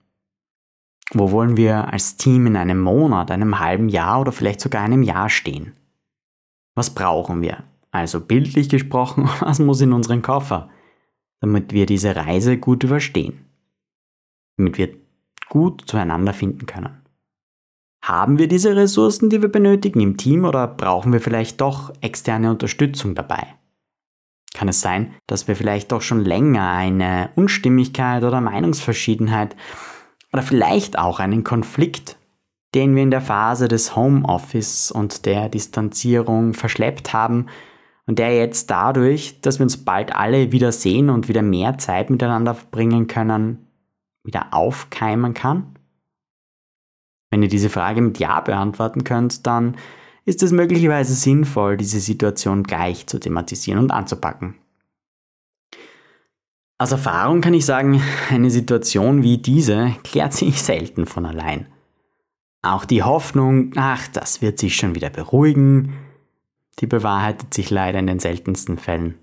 Wo 1.12 1.32
wollen 1.32 1.58
wir 1.58 1.91
als 1.91 2.17
Team 2.17 2.48
in 2.48 2.55
einem 2.55 2.79
Monat, 2.79 3.32
einem 3.32 3.60
halben 3.60 3.89
Jahr 3.89 4.22
oder 4.22 4.32
vielleicht 4.32 4.62
sogar 4.62 4.82
einem 4.84 5.03
Jahr 5.03 5.29
stehen? 5.29 5.74
Was 6.75 6.89
brauchen 6.89 7.41
wir? 7.41 7.63
Also 7.91 8.20
bildlich 8.20 8.70
gesprochen, 8.70 9.29
was 9.39 9.60
muss 9.60 9.82
in 9.82 9.94
unseren 9.94 10.22
Koffer, 10.22 10.70
damit 11.41 11.74
wir 11.74 11.86
diese 11.86 12.15
Reise 12.15 12.58
gut 12.58 12.84
überstehen? 12.84 13.46
damit 14.58 14.77
wir 14.77 14.96
gut 15.50 15.84
zueinander 15.86 16.34
finden 16.34 16.65
können. 16.65 17.01
Haben 18.03 18.38
wir 18.38 18.48
diese 18.48 18.75
Ressourcen, 18.75 19.29
die 19.29 19.41
wir 19.41 19.50
benötigen 19.50 20.00
im 20.00 20.17
Team 20.17 20.46
oder 20.46 20.67
brauchen 20.67 21.12
wir 21.12 21.22
vielleicht 21.22 21.60
doch 21.62 21.91
externe 22.01 22.51
Unterstützung 22.51 23.15
dabei? 23.15 23.55
Kann 24.56 24.70
es 24.70 24.80
sein, 24.80 25.14
dass 25.28 25.50
wir 25.50 25.58
vielleicht 25.58 25.92
doch 25.92 26.02
schon 26.02 26.24
länger 26.24 26.72
eine 26.72 27.30
Unstimmigkeit 27.36 28.24
oder 28.24 28.40
Meinungsverschiedenheit 28.40 29.54
oder 30.32 30.44
vielleicht 30.44 30.98
auch 30.98 31.20
einen 31.20 31.44
Konflikt, 31.44 32.16
den 32.74 32.96
wir 32.96 33.04
in 33.04 33.12
der 33.12 33.20
Phase 33.20 33.68
des 33.68 33.98
Homeoffice 33.98 34.92
und 34.92 35.26
der 35.26 35.50
Distanzierung 35.50 36.54
verschleppt 36.54 37.12
haben 37.12 37.48
und 38.08 38.18
der 38.18 38.34
jetzt 38.34 38.72
dadurch, 38.72 39.42
dass 39.42 39.60
wir 39.60 39.66
uns 39.66 39.84
bald 39.84 40.16
alle 40.16 40.54
wieder 40.54 40.72
sehen 40.72 41.10
und 41.10 41.28
wieder 41.28 41.42
mehr 41.42 41.78
Zeit 41.78 42.10
miteinander 42.10 42.56
verbringen 42.56 43.08
können, 43.08 43.68
wieder 44.24 44.54
aufkeimen 44.54 45.34
kann? 45.34 45.76
Wenn 47.30 47.44
ihr 47.44 47.50
diese 47.50 47.70
Frage 47.70 48.00
mit 48.00 48.20
Ja 48.20 48.40
beantworten 48.40 49.04
könnt, 49.04 49.46
dann 49.46 49.76
ist 50.25 50.41
es 50.41 50.51
möglicherweise 50.51 51.13
sinnvoll, 51.13 51.77
diese 51.77 52.00
Situation 52.00 52.63
gleich 52.63 53.08
zu 53.08 53.20
thematisieren 53.20 53.79
und 53.79 53.91
anzupacken. 53.91 54.55
Aus 56.77 56.91
Erfahrung 56.91 57.39
kann 57.39 57.53
ich 57.53 57.65
sagen, 57.65 58.01
eine 58.29 58.51
Situation 58.51 59.24
wie 59.24 59.38
diese 59.38 59.96
klärt 60.03 60.34
sich 60.34 60.62
selten 60.62 61.05
von 61.05 61.25
allein. 61.25 61.67
Auch 62.63 62.84
die 62.84 63.03
Hoffnung, 63.03 63.72
ach, 63.75 64.08
das 64.10 64.41
wird 64.41 64.60
sich 64.60 64.75
schon 64.75 64.96
wieder 64.96 65.10
beruhigen, 65.10 65.94
die 66.79 66.88
bewahrheitet 66.88 67.53
sich 67.53 67.70
leider 67.70 68.00
in 68.00 68.08
den 68.08 68.20
seltensten 68.20 68.77
Fällen. 68.77 69.20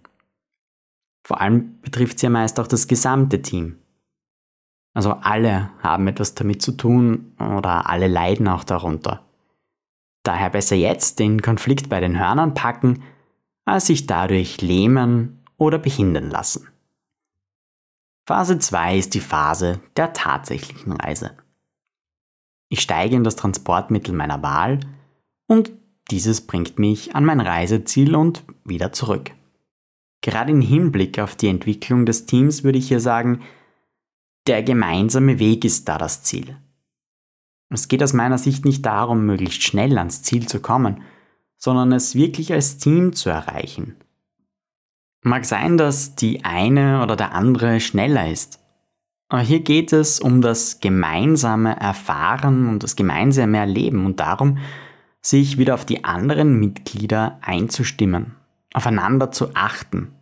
Vor 1.25 1.41
allem 1.41 1.81
betrifft 1.83 2.21
sie 2.21 2.27
ja 2.27 2.31
meist 2.31 2.59
auch 2.59 2.67
das 2.67 2.87
gesamte 2.87 3.43
Team. 3.43 3.79
Also 4.95 5.13
alle 5.13 5.71
haben 5.83 6.07
etwas 6.07 6.35
damit 6.35 6.63
zu 6.63 6.73
tun 6.73 7.33
oder 7.39 7.89
alle 7.89 8.09
leiden 8.09 8.49
auch 8.49 8.65
darunter. 8.65 9.25
Daher 10.23 10.51
besser 10.51 10.77
jetzt 10.77 11.19
den 11.19 11.43
Konflikt 11.43 11.89
bei 11.89 12.01
den 12.01 12.19
Hörnern 12.19 12.55
packen, 12.55 13.03
als 13.65 13.87
sich 13.87 14.07
dadurch 14.07 14.61
lähmen 14.61 15.43
oder 15.57 15.79
behindern 15.79 16.31
lassen. 16.31 16.69
Phase 18.27 18.59
2 18.59 18.99
ist 18.99 19.15
die 19.15 19.21
Phase 19.21 19.81
der 19.97 20.13
tatsächlichen 20.13 20.93
Reise. 20.93 21.37
Ich 22.69 22.81
steige 22.81 23.17
in 23.17 23.25
das 23.25 23.37
Transportmittel 23.37 24.15
meiner 24.15 24.43
Wahl 24.43 24.81
und 25.49 25.73
dieses 26.11 26.41
bringt 26.47 26.79
mich 26.79 27.15
an 27.15 27.25
mein 27.25 27.41
Reiseziel 27.41 28.15
und 28.15 28.45
wieder 28.65 28.93
zurück. 28.93 29.33
Gerade 30.21 30.53
im 30.53 30.61
Hinblick 30.61 31.19
auf 31.19 31.35
die 31.35 31.49
Entwicklung 31.49 32.07
des 32.07 32.27
Teams 32.27 32.63
würde 32.63 32.79
ich 32.79 32.89
hier 32.89 33.01
sagen, 33.01 33.43
der 34.47 34.63
gemeinsame 34.63 35.39
Weg 35.39 35.65
ist 35.65 35.89
da 35.89 35.99
das 35.99 36.23
Ziel. 36.23 36.57
Es 37.73 37.89
geht 37.89 38.03
aus 38.03 38.13
meiner 38.13 38.39
Sicht 38.39 38.65
nicht 38.65 38.85
darum, 38.85 39.25
möglichst 39.25 39.63
schnell 39.63 39.97
ans 39.97 40.23
Ziel 40.23 40.47
zu 40.47 40.61
kommen, 40.61 41.03
sondern 41.57 41.93
es 41.93 42.15
wirklich 42.15 42.53
als 42.53 42.77
Team 42.77 43.15
zu 43.15 43.31
erreichen. 43.31 43.97
Mag 45.23 45.45
sein, 45.45 45.79
dass 45.79 46.15
die 46.17 46.45
eine 46.45 47.03
oder 47.03 47.17
der 47.17 47.33
andere 47.33 47.81
schneller 47.81 48.31
ist. 48.31 48.59
Aber 49.29 49.41
hier 49.41 49.61
geht 49.61 49.93
es 49.93 50.21
um 50.21 50.43
das 50.43 50.81
gemeinsame 50.81 51.79
Erfahren 51.81 52.69
und 52.69 52.83
das 52.83 52.97
gemeinsame 52.97 53.57
Erleben 53.59 54.05
und 54.05 54.21
darum, 54.21 54.59
sich 55.23 55.57
wieder 55.57 55.75
auf 55.75 55.87
die 55.87 56.05
anderen 56.05 56.59
Mitglieder 56.59 57.39
einzustimmen, 57.41 58.35
aufeinander 58.75 59.31
zu 59.31 59.55
achten. 59.55 60.13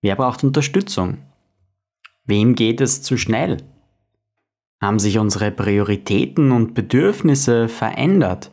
Wer 0.00 0.16
braucht 0.16 0.42
Unterstützung? 0.42 1.18
Wem 2.24 2.54
geht 2.54 2.80
es 2.80 3.02
zu 3.02 3.18
schnell? 3.18 3.58
Haben 4.84 4.98
sich 4.98 5.18
unsere 5.18 5.50
Prioritäten 5.50 6.52
und 6.52 6.74
Bedürfnisse 6.74 7.70
verändert? 7.70 8.50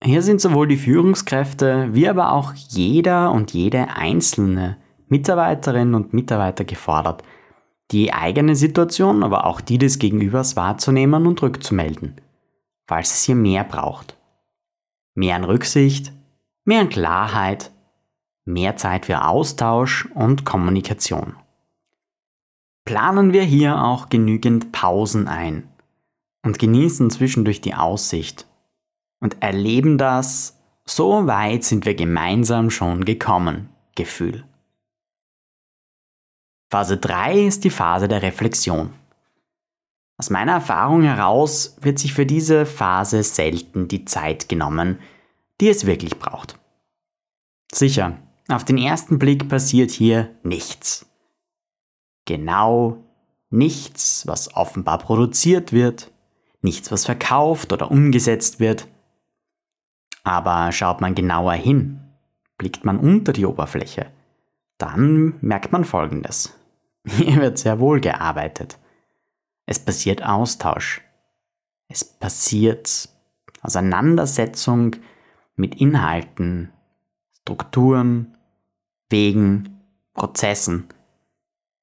Hier 0.00 0.22
sind 0.22 0.40
sowohl 0.40 0.68
die 0.68 0.76
Führungskräfte 0.76 1.88
wie 1.90 2.08
aber 2.08 2.30
auch 2.30 2.54
jeder 2.54 3.32
und 3.32 3.52
jede 3.52 3.96
einzelne 3.96 4.76
Mitarbeiterin 5.08 5.96
und 5.96 6.14
Mitarbeiter 6.14 6.64
gefordert, 6.64 7.24
die 7.90 8.12
eigene 8.12 8.54
Situation, 8.54 9.24
aber 9.24 9.44
auch 9.44 9.60
die 9.60 9.76
des 9.76 9.98
Gegenübers 9.98 10.54
wahrzunehmen 10.54 11.26
und 11.26 11.42
rückzumelden, 11.42 12.20
falls 12.86 13.12
es 13.12 13.24
hier 13.24 13.34
mehr 13.34 13.64
braucht. 13.64 14.16
Mehr 15.16 15.34
an 15.34 15.42
Rücksicht, 15.42 16.12
mehr 16.64 16.80
an 16.80 16.90
Klarheit, 16.90 17.72
mehr 18.44 18.76
Zeit 18.76 19.06
für 19.06 19.24
Austausch 19.24 20.08
und 20.14 20.44
Kommunikation. 20.44 21.34
Planen 22.84 23.32
wir 23.32 23.42
hier 23.42 23.82
auch 23.82 24.08
genügend 24.08 24.72
Pausen 24.72 25.28
ein 25.28 25.68
und 26.44 26.58
genießen 26.58 27.10
zwischendurch 27.10 27.60
die 27.60 27.74
Aussicht 27.74 28.46
und 29.20 29.40
erleben 29.40 29.98
das, 29.98 30.58
so 30.84 31.26
weit 31.26 31.62
sind 31.62 31.86
wir 31.86 31.94
gemeinsam 31.94 32.70
schon 32.70 33.04
gekommen, 33.04 33.68
Gefühl. 33.94 34.44
Phase 36.70 36.96
3 36.96 37.46
ist 37.46 37.64
die 37.64 37.70
Phase 37.70 38.08
der 38.08 38.22
Reflexion. 38.22 38.92
Aus 40.18 40.30
meiner 40.30 40.52
Erfahrung 40.52 41.02
heraus 41.02 41.76
wird 41.80 41.98
sich 41.98 42.14
für 42.14 42.26
diese 42.26 42.66
Phase 42.66 43.22
selten 43.22 43.88
die 43.88 44.04
Zeit 44.04 44.48
genommen, 44.48 44.98
die 45.60 45.68
es 45.68 45.86
wirklich 45.86 46.18
braucht. 46.18 46.58
Sicher, 47.72 48.18
auf 48.48 48.64
den 48.64 48.78
ersten 48.78 49.18
Blick 49.18 49.48
passiert 49.48 49.90
hier 49.90 50.30
nichts. 50.42 51.11
Genau 52.24 53.02
nichts, 53.50 54.26
was 54.26 54.54
offenbar 54.54 54.98
produziert 54.98 55.72
wird, 55.72 56.10
nichts, 56.62 56.90
was 56.90 57.04
verkauft 57.04 57.72
oder 57.72 57.90
umgesetzt 57.90 58.60
wird. 58.60 58.88
Aber 60.24 60.72
schaut 60.72 61.00
man 61.00 61.14
genauer 61.14 61.54
hin, 61.54 62.00
blickt 62.56 62.84
man 62.84 62.98
unter 62.98 63.32
die 63.32 63.46
Oberfläche, 63.46 64.06
dann 64.78 65.34
merkt 65.40 65.72
man 65.72 65.84
Folgendes. 65.84 66.54
Hier 67.06 67.36
wird 67.36 67.58
sehr 67.58 67.80
wohl 67.80 68.00
gearbeitet. 68.00 68.78
Es 69.66 69.78
passiert 69.78 70.24
Austausch. 70.24 71.02
Es 71.88 72.04
passiert 72.04 73.08
Auseinandersetzung 73.60 74.96
mit 75.56 75.80
Inhalten, 75.80 76.72
Strukturen, 77.40 78.36
Wegen, 79.08 79.80
Prozessen, 80.14 80.88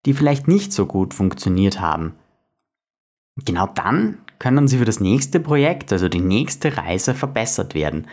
die 0.05 0.13
vielleicht 0.13 0.47
nicht 0.47 0.73
so 0.73 0.85
gut 0.85 1.13
funktioniert 1.13 1.79
haben. 1.79 2.15
Genau 3.45 3.67
dann 3.67 4.19
können 4.39 4.67
sie 4.67 4.77
für 4.77 4.85
das 4.85 4.99
nächste 4.99 5.39
Projekt, 5.39 5.91
also 5.91 6.09
die 6.09 6.21
nächste 6.21 6.77
Reise, 6.77 7.13
verbessert 7.13 7.73
werden 7.75 8.07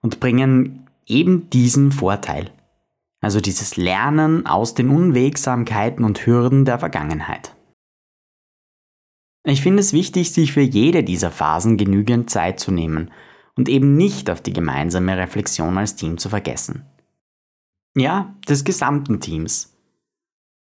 und 0.00 0.20
bringen 0.20 0.88
eben 1.06 1.50
diesen 1.50 1.92
Vorteil. 1.92 2.50
Also 3.20 3.40
dieses 3.40 3.76
Lernen 3.76 4.46
aus 4.46 4.74
den 4.74 4.88
Unwegsamkeiten 4.88 6.04
und 6.04 6.26
Hürden 6.26 6.64
der 6.64 6.78
Vergangenheit. 6.78 7.54
Ich 9.44 9.62
finde 9.62 9.80
es 9.80 9.92
wichtig, 9.92 10.32
sich 10.32 10.52
für 10.52 10.60
jede 10.60 11.02
dieser 11.02 11.30
Phasen 11.30 11.76
genügend 11.76 12.30
Zeit 12.30 12.60
zu 12.60 12.70
nehmen 12.70 13.10
und 13.56 13.68
eben 13.68 13.96
nicht 13.96 14.30
auf 14.30 14.40
die 14.40 14.52
gemeinsame 14.52 15.16
Reflexion 15.16 15.78
als 15.78 15.96
Team 15.96 16.18
zu 16.18 16.28
vergessen. 16.28 16.86
Ja, 17.94 18.34
des 18.48 18.64
gesamten 18.64 19.20
Teams. 19.20 19.71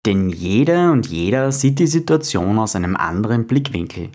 Denn 0.07 0.31
jeder 0.31 0.93
und 0.93 1.07
jeder 1.09 1.53
sieht 1.53 1.79
die 1.79 1.87
Situation 1.87 2.59
aus 2.59 2.75
einem 2.75 2.97
anderen 2.97 3.47
Blickwinkel. 3.47 4.11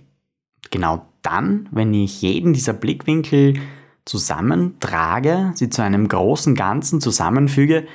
Genau 0.71 1.05
dann, 1.21 1.69
wenn 1.71 1.93
ich 1.93 2.21
jeden 2.21 2.53
dieser 2.53 2.73
Blickwinkel 2.73 3.59
zusammentrage, 4.05 5.51
sie 5.55 5.69
zu 5.69 5.83
einem 5.83 6.07
großen 6.07 6.55
Ganzen 6.55 7.01
zusammenfüge, 7.01 7.87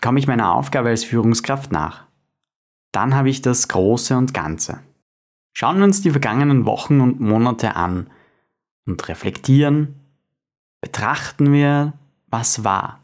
komme 0.00 0.18
ich 0.18 0.26
meiner 0.26 0.54
Aufgabe 0.54 0.90
als 0.90 1.04
Führungskraft 1.04 1.72
nach. 1.72 2.06
Dann 2.92 3.14
habe 3.14 3.30
ich 3.30 3.42
das 3.42 3.68
Große 3.68 4.16
und 4.16 4.34
Ganze. 4.34 4.80
Schauen 5.52 5.78
wir 5.78 5.84
uns 5.84 6.02
die 6.02 6.10
vergangenen 6.10 6.64
Wochen 6.64 7.00
und 7.00 7.20
Monate 7.20 7.76
an 7.76 8.08
und 8.86 9.08
reflektieren, 9.08 9.94
betrachten 10.80 11.52
wir, 11.52 11.92
was 12.28 12.64
war. 12.64 13.00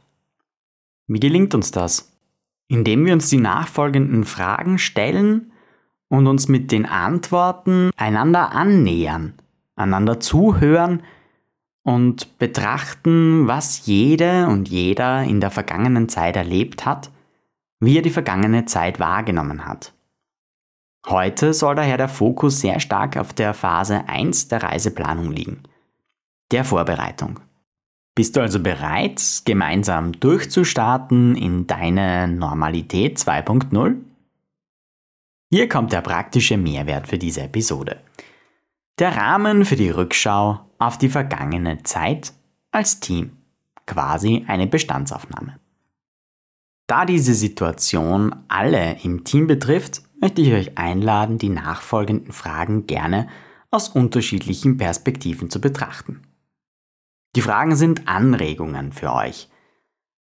Wie 1.07 1.21
gelingt 1.21 1.55
uns 1.55 1.71
das? 1.71 2.16
Indem 2.69 3.07
wir 3.07 3.13
uns 3.13 3.29
die 3.29 3.39
nachfolgenden 3.39 4.25
Fragen 4.25 4.79
stellen 4.79 5.53
und 6.09 6.27
uns 6.27 6.49
mit 6.49 6.73
den 6.73 6.87
Antworten 6.87 7.91
einander 7.97 8.53
annähern, 8.53 9.35
einander 9.77 10.21
zuhören 10.21 11.03
und 11.83 12.39
betrachten, 12.39 13.47
was 13.47 13.87
jede 13.87 14.49
und 14.49 14.69
jeder 14.69 15.23
in 15.23 15.41
der 15.41 15.51
vergangenen 15.51 16.09
Zeit 16.09 16.37
erlebt 16.37 16.85
hat, 16.85 17.11
wie 17.79 17.97
er 17.97 18.03
die 18.03 18.11
vergangene 18.11 18.65
Zeit 18.65 18.99
wahrgenommen 18.99 19.67
hat. 19.67 19.93
Heute 21.07 21.55
soll 21.55 21.77
daher 21.77 21.97
der 21.97 22.09
Fokus 22.09 22.61
sehr 22.61 22.81
stark 22.81 23.17
auf 23.17 23.33
der 23.33 23.55
Phase 23.55 24.09
1 24.09 24.49
der 24.49 24.65
Reiseplanung 24.65 25.31
liegen, 25.31 25.63
der 26.51 26.65
Vorbereitung. 26.65 27.39
Bist 28.17 28.35
du 28.35 28.41
also 28.41 28.61
bereit, 28.61 29.23
gemeinsam 29.45 30.13
durchzustarten 30.13 31.37
in 31.37 31.67
deine 31.67 32.27
Normalität 32.27 33.19
2.0? 33.19 33.97
Hier 35.51 35.69
kommt 35.69 35.93
der 35.93 36.01
praktische 36.01 36.57
Mehrwert 36.57 37.09
für 37.09 37.19
diese 37.19 37.43
Episode. 37.43 38.01
Der 38.99 39.15
Rahmen 39.15 39.67
für 39.67 39.77
die 39.77 39.91
Rückschau 39.91 40.61
auf 40.79 40.97
die 40.97 41.11
vergangene 41.11 41.83
Zeit 41.83 42.33
als 42.71 43.01
Team, 43.01 43.33
quasi 43.85 44.47
eine 44.49 44.67
Bestandsaufnahme. 44.67 45.61
Da 46.87 47.05
diese 47.05 47.35
Situation 47.35 48.35
alle 48.49 48.97
im 49.03 49.25
Team 49.25 49.47
betrifft, 49.47 50.01
möchte 50.23 50.41
ich 50.41 50.55
euch 50.55 50.79
einladen, 50.79 51.37
die 51.37 51.51
nachfolgenden 51.51 52.33
Fragen 52.33 52.87
gerne 52.87 53.29
aus 53.71 53.91
unterschiedlichen 53.91 54.79
Perspektiven 54.79 55.51
zu 55.51 55.61
betrachten. 55.61 56.23
Die 57.37 57.43
Fragen 57.43 57.77
sind 57.77 58.09
Anregungen 58.09 58.93
für 58.93 59.13
euch. 59.13 59.51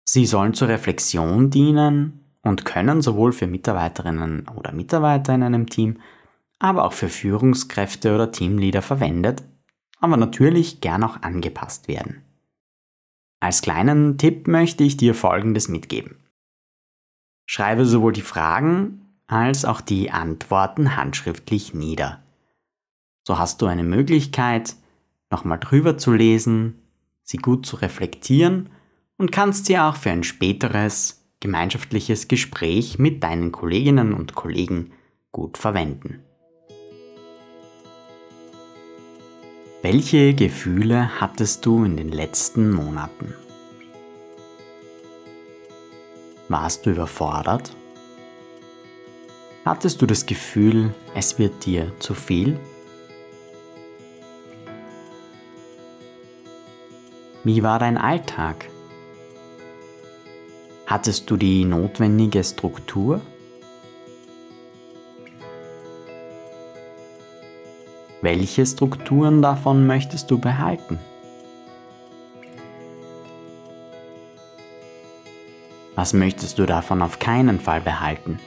Sie 0.05 0.25
sollen 0.25 0.53
zur 0.53 0.69
Reflexion 0.69 1.49
dienen 1.49 2.37
und 2.41 2.63
können 2.63 3.01
sowohl 3.01 3.33
für 3.33 3.45
Mitarbeiterinnen 3.45 4.47
oder 4.47 4.71
Mitarbeiter 4.71 5.35
in 5.35 5.43
einem 5.43 5.67
Team, 5.67 5.99
aber 6.59 6.85
auch 6.85 6.93
für 6.93 7.09
Führungskräfte 7.09 8.15
oder 8.15 8.31
Teamleader 8.31 8.81
verwendet, 8.81 9.43
aber 9.99 10.15
natürlich 10.15 10.79
gern 10.79 11.03
auch 11.03 11.21
angepasst 11.23 11.89
werden. 11.89 12.23
Als 13.41 13.61
kleinen 13.61 14.17
Tipp 14.17 14.47
möchte 14.47 14.85
ich 14.85 14.95
dir 14.95 15.13
Folgendes 15.13 15.67
mitgeben. 15.67 16.23
Schreibe 17.45 17.85
sowohl 17.85 18.13
die 18.13 18.21
Fragen 18.21 19.17
als 19.27 19.65
auch 19.65 19.81
die 19.81 20.11
Antworten 20.11 20.95
handschriftlich 20.95 21.73
nieder. 21.73 22.23
So 23.27 23.37
hast 23.37 23.61
du 23.61 23.65
eine 23.65 23.83
Möglichkeit, 23.83 24.77
nochmal 25.29 25.59
drüber 25.59 25.97
zu 25.97 26.13
lesen, 26.13 26.79
sie 27.23 27.37
gut 27.37 27.65
zu 27.65 27.77
reflektieren 27.77 28.69
und 29.17 29.31
kannst 29.31 29.65
sie 29.65 29.77
auch 29.79 29.95
für 29.95 30.11
ein 30.11 30.23
späteres 30.23 31.25
gemeinschaftliches 31.39 32.27
Gespräch 32.27 32.99
mit 32.99 33.23
deinen 33.23 33.51
Kolleginnen 33.51 34.13
und 34.13 34.35
Kollegen 34.35 34.91
gut 35.31 35.57
verwenden. 35.57 36.23
Welche 39.81 40.33
Gefühle 40.33 41.19
hattest 41.19 41.65
du 41.65 41.83
in 41.83 41.97
den 41.97 42.09
letzten 42.09 42.71
Monaten? 42.71 43.33
Warst 46.47 46.85
du 46.85 46.91
überfordert? 46.91 47.75
Hattest 49.65 50.01
du 50.01 50.05
das 50.05 50.25
Gefühl, 50.25 50.93
es 51.15 51.39
wird 51.39 51.65
dir 51.65 51.91
zu 51.99 52.13
viel? 52.13 52.57
Wie 57.45 57.61
war 57.61 57.77
dein 57.77 57.97
Alltag? 57.97 58.69
Hattest 60.85 61.29
du 61.29 61.35
die 61.35 61.65
notwendige 61.65 62.41
Struktur? 62.41 63.19
Welche 68.21 68.65
Strukturen 68.65 69.41
davon 69.41 69.85
möchtest 69.85 70.31
du 70.31 70.37
behalten? 70.37 70.99
Was 75.95 76.13
möchtest 76.13 76.59
du 76.59 76.65
davon 76.65 77.01
auf 77.01 77.19
keinen 77.19 77.59
Fall 77.59 77.81
behalten? 77.81 78.39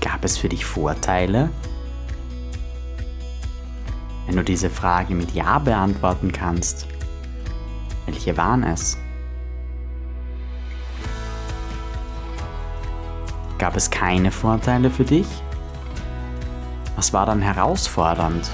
Gab 0.00 0.24
es 0.24 0.38
für 0.38 0.48
dich 0.48 0.64
Vorteile? 0.64 1.50
Wenn 4.30 4.36
du 4.36 4.44
diese 4.44 4.70
Frage 4.70 5.12
mit 5.12 5.34
Ja 5.34 5.58
beantworten 5.58 6.30
kannst, 6.30 6.86
welche 8.06 8.36
waren 8.36 8.62
es? 8.62 8.96
Gab 13.58 13.74
es 13.74 13.90
keine 13.90 14.30
Vorteile 14.30 14.88
für 14.88 15.02
dich? 15.02 15.26
Was 16.94 17.12
war 17.12 17.26
dann 17.26 17.42
herausfordernd? 17.42 18.48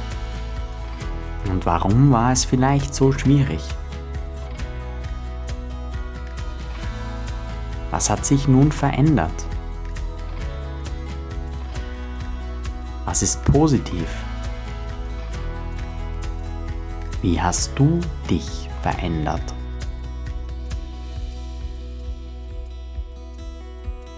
Und 1.50 1.66
warum 1.66 2.10
war 2.10 2.32
es 2.32 2.46
vielleicht 2.46 2.94
so 2.94 3.12
schwierig? 3.12 3.60
Was 7.90 8.08
hat 8.08 8.24
sich 8.24 8.48
nun 8.48 8.72
verändert? 8.72 9.44
Was 13.04 13.20
ist 13.20 13.44
positiv? 13.44 14.08
Wie 17.26 17.40
hast 17.40 17.72
du 17.74 17.98
dich 18.30 18.70
verändert? 18.82 19.42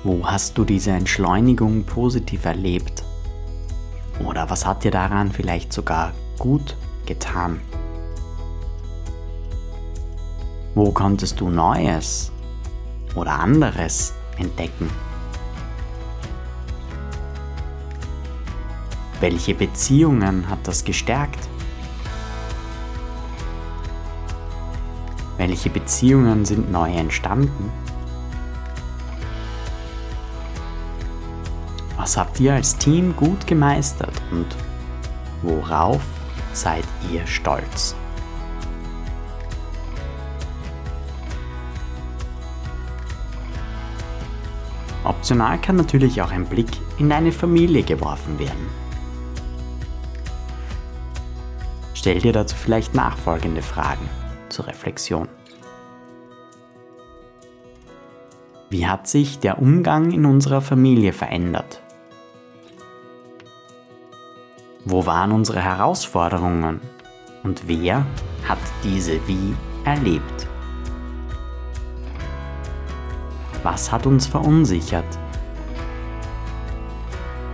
Wo 0.04 0.26
hast 0.26 0.58
du 0.58 0.64
diese 0.66 0.90
Entschleunigung 0.90 1.84
positiv 1.84 2.44
erlebt? 2.44 3.02
Oder 4.26 4.50
was 4.50 4.66
hat 4.66 4.84
dir 4.84 4.90
daran 4.90 5.32
vielleicht 5.32 5.72
sogar 5.72 6.12
gut 6.38 6.76
getan? 7.06 7.62
Wo 10.74 10.92
konntest 10.92 11.40
du 11.40 11.48
Neues 11.48 12.30
oder 13.14 13.40
anderes 13.40 14.12
entdecken? 14.36 14.90
Welche 19.20 19.54
Beziehungen 19.54 20.50
hat 20.50 20.58
das 20.64 20.84
gestärkt? 20.84 21.47
Welche 25.38 25.70
Beziehungen 25.70 26.44
sind 26.44 26.72
neu 26.72 26.92
entstanden? 26.92 27.70
Was 31.96 32.16
habt 32.16 32.40
ihr 32.40 32.54
als 32.54 32.76
Team 32.76 33.14
gut 33.14 33.46
gemeistert 33.46 34.20
und 34.32 34.46
worauf 35.42 36.02
seid 36.52 36.84
ihr 37.12 37.24
stolz? 37.24 37.94
Optional 45.04 45.58
kann 45.60 45.76
natürlich 45.76 46.20
auch 46.20 46.32
ein 46.32 46.46
Blick 46.46 46.70
in 46.98 47.08
deine 47.08 47.30
Familie 47.30 47.84
geworfen 47.84 48.40
werden. 48.40 48.66
Stell 51.94 52.18
dir 52.18 52.32
dazu 52.32 52.56
vielleicht 52.56 52.92
nachfolgende 52.94 53.62
Fragen 53.62 54.08
Reflexion. 54.66 55.28
Wie 58.70 58.86
hat 58.86 59.06
sich 59.06 59.38
der 59.38 59.58
Umgang 59.60 60.10
in 60.10 60.26
unserer 60.26 60.60
Familie 60.60 61.12
verändert? 61.12 61.80
Wo 64.84 65.06
waren 65.06 65.32
unsere 65.32 65.60
Herausforderungen 65.60 66.80
und 67.42 67.66
wer 67.66 68.06
hat 68.46 68.58
diese 68.84 69.26
wie 69.26 69.54
erlebt? 69.84 70.46
Was 73.62 73.90
hat 73.90 74.06
uns 74.06 74.26
verunsichert? 74.26 75.18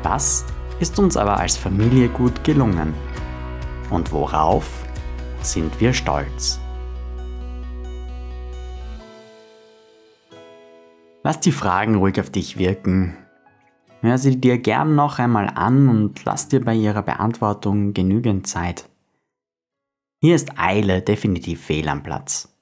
Was 0.03 0.45
ist 0.81 0.99
uns 0.99 1.17
aber 1.17 1.39
als 1.39 1.57
Familie 1.57 2.09
gut 2.09 2.45
gelungen? 2.45 2.93
Und 3.91 4.13
worauf 4.13 4.67
sind 5.41 5.81
wir 5.81 5.93
stolz? 5.93 6.61
Lass 11.25 11.41
die 11.41 11.53
Fragen 11.53 11.97
ruhig 11.97 12.21
auf 12.21 12.31
dich 12.31 12.59
wirken 12.59 13.17
Hör 14.05 14.19
sie 14.19 14.39
dir 14.39 14.59
gern 14.59 14.95
noch 14.95 15.19
einmal 15.19 15.49
an 15.49 15.89
und 15.89 16.27
lass 16.27 16.49
dir 16.49 16.63
bei 16.63 16.75
ihrer 16.75 17.01
Beantwortung 17.01 17.95
genügend 17.95 18.47
Zeit. 18.47 18.91
Hier 20.21 20.35
ist 20.37 20.59
Eile 20.59 21.01
definitiv 21.01 21.65
fehl 21.65 21.89
am 21.89 22.03
Platz. 22.03 22.55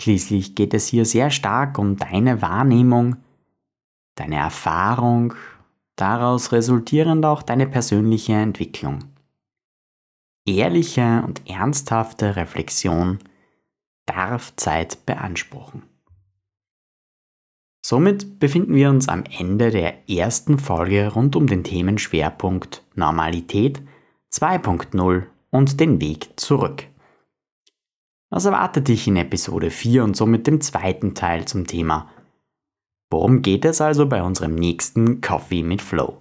Schließlich 0.00 0.54
geht 0.54 0.74
es 0.74 0.86
hier 0.86 1.04
sehr 1.04 1.30
stark 1.30 1.80
um 1.80 1.96
deine 1.96 2.40
Wahrnehmung, 2.40 3.16
deine 4.14 4.36
Erfahrung, 4.36 5.34
daraus 5.96 6.52
resultierend 6.52 7.26
auch 7.26 7.42
deine 7.42 7.66
persönliche 7.66 8.34
Entwicklung. 8.34 9.00
Ehrliche 10.46 11.24
und 11.26 11.50
ernsthafte 11.50 12.36
Reflexion 12.36 13.18
darf 14.06 14.54
Zeit 14.54 15.04
beanspruchen. 15.04 15.82
Somit 17.88 18.40
befinden 18.40 18.74
wir 18.74 18.90
uns 18.90 19.08
am 19.08 19.22
Ende 19.38 19.70
der 19.70 20.10
ersten 20.10 20.58
Folge 20.58 21.06
rund 21.06 21.36
um 21.36 21.46
den 21.46 21.62
Themenschwerpunkt 21.62 22.82
Normalität 22.96 23.80
2.0 24.32 25.22
und 25.50 25.78
den 25.78 26.00
Weg 26.00 26.30
zurück. 26.34 26.82
Was 28.28 28.44
erwartet 28.44 28.88
dich 28.88 29.06
in 29.06 29.14
Episode 29.14 29.70
4 29.70 30.02
und 30.02 30.16
somit 30.16 30.48
dem 30.48 30.60
zweiten 30.60 31.14
Teil 31.14 31.44
zum 31.44 31.68
Thema? 31.68 32.10
Worum 33.08 33.42
geht 33.42 33.64
es 33.64 33.80
also 33.80 34.08
bei 34.08 34.20
unserem 34.20 34.56
nächsten 34.56 35.20
Coffee 35.20 35.62
mit 35.62 35.80
Flow? 35.80 36.20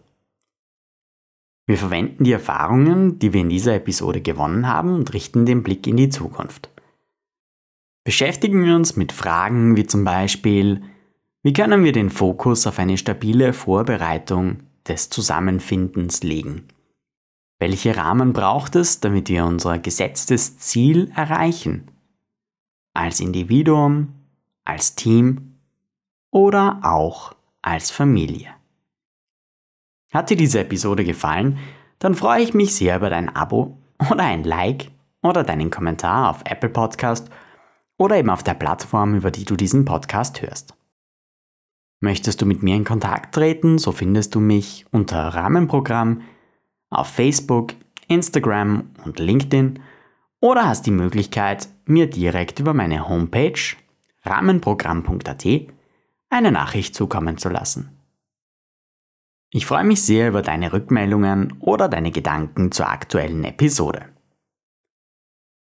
Wir 1.65 1.79
verwenden 1.79 2.25
die 2.25 2.33
Erfahrungen, 2.33 3.17
die 3.17 3.33
wir 3.33 3.41
in 3.41 3.49
dieser 3.49 3.73
Episode 3.73 4.21
gewonnen 4.21 4.67
haben 4.67 4.93
und 4.93 5.15
richten 5.15 5.47
den 5.47 5.63
Blick 5.63 5.87
in 5.87 5.97
die 5.97 6.09
Zukunft. 6.09 6.69
Beschäftigen 8.03 8.63
wir 8.63 8.75
uns 8.75 8.95
mit 8.95 9.11
Fragen 9.11 9.75
wie 9.75 9.87
zum 9.87 10.03
Beispiel, 10.03 10.83
wie 11.45 11.53
können 11.53 11.83
wir 11.83 11.91
den 11.91 12.09
Fokus 12.09 12.65
auf 12.65 12.79
eine 12.79 12.97
stabile 12.97 13.53
Vorbereitung 13.53 14.63
des 14.87 15.11
Zusammenfindens 15.11 16.23
legen? 16.23 16.67
Welche 17.59 17.95
Rahmen 17.95 18.33
braucht 18.33 18.75
es, 18.75 18.99
damit 18.99 19.29
wir 19.29 19.45
unser 19.45 19.77
gesetztes 19.77 20.57
Ziel 20.57 21.11
erreichen? 21.15 21.91
Als 22.95 23.19
Individuum, 23.19 24.15
als 24.63 24.95
Team 24.95 25.59
oder 26.31 26.79
auch 26.81 27.35
als 27.61 27.91
Familie. 27.91 28.49
Hat 30.11 30.31
dir 30.31 30.37
diese 30.37 30.61
Episode 30.61 31.03
gefallen, 31.03 31.59
dann 31.99 32.15
freue 32.15 32.41
ich 32.41 32.55
mich 32.55 32.73
sehr 32.73 32.95
über 32.95 33.11
dein 33.11 33.29
Abo 33.29 33.77
oder 34.09 34.23
ein 34.23 34.45
Like 34.45 34.89
oder 35.21 35.43
deinen 35.43 35.69
Kommentar 35.69 36.31
auf 36.31 36.41
Apple 36.45 36.69
Podcast 36.69 37.29
oder 37.99 38.17
eben 38.17 38.31
auf 38.31 38.41
der 38.41 38.55
Plattform, 38.55 39.13
über 39.13 39.29
die 39.29 39.45
du 39.45 39.55
diesen 39.55 39.85
Podcast 39.85 40.41
hörst. 40.41 40.75
Möchtest 41.99 42.41
du 42.41 42.45
mit 42.45 42.61
mir 42.61 42.75
in 42.75 42.83
Kontakt 42.83 43.35
treten, 43.35 43.77
so 43.77 43.91
findest 43.91 44.35
du 44.35 44.39
mich 44.39 44.85
unter 44.91 45.19
Rahmenprogramm 45.19 46.21
auf 46.89 47.07
Facebook, 47.07 47.73
Instagram 48.07 48.91
und 49.03 49.19
LinkedIn 49.19 49.79
oder 50.39 50.67
hast 50.67 50.85
die 50.85 50.91
Möglichkeit, 50.91 51.69
mir 51.85 52.09
direkt 52.09 52.59
über 52.59 52.73
meine 52.73 53.07
Homepage 53.09 53.59
rahmenprogramm.at 54.23 55.45
eine 56.29 56.51
Nachricht 56.51 56.95
zukommen 56.95 57.37
zu 57.37 57.49
lassen. 57.49 57.91
Ich 59.51 59.65
freue 59.65 59.85
mich 59.85 60.01
sehr 60.01 60.27
über 60.27 60.41
deine 60.41 60.73
Rückmeldungen 60.73 61.53
oder 61.59 61.87
deine 61.87 62.11
Gedanken 62.11 62.71
zur 62.71 62.89
aktuellen 62.89 63.43
Episode. 63.43 64.09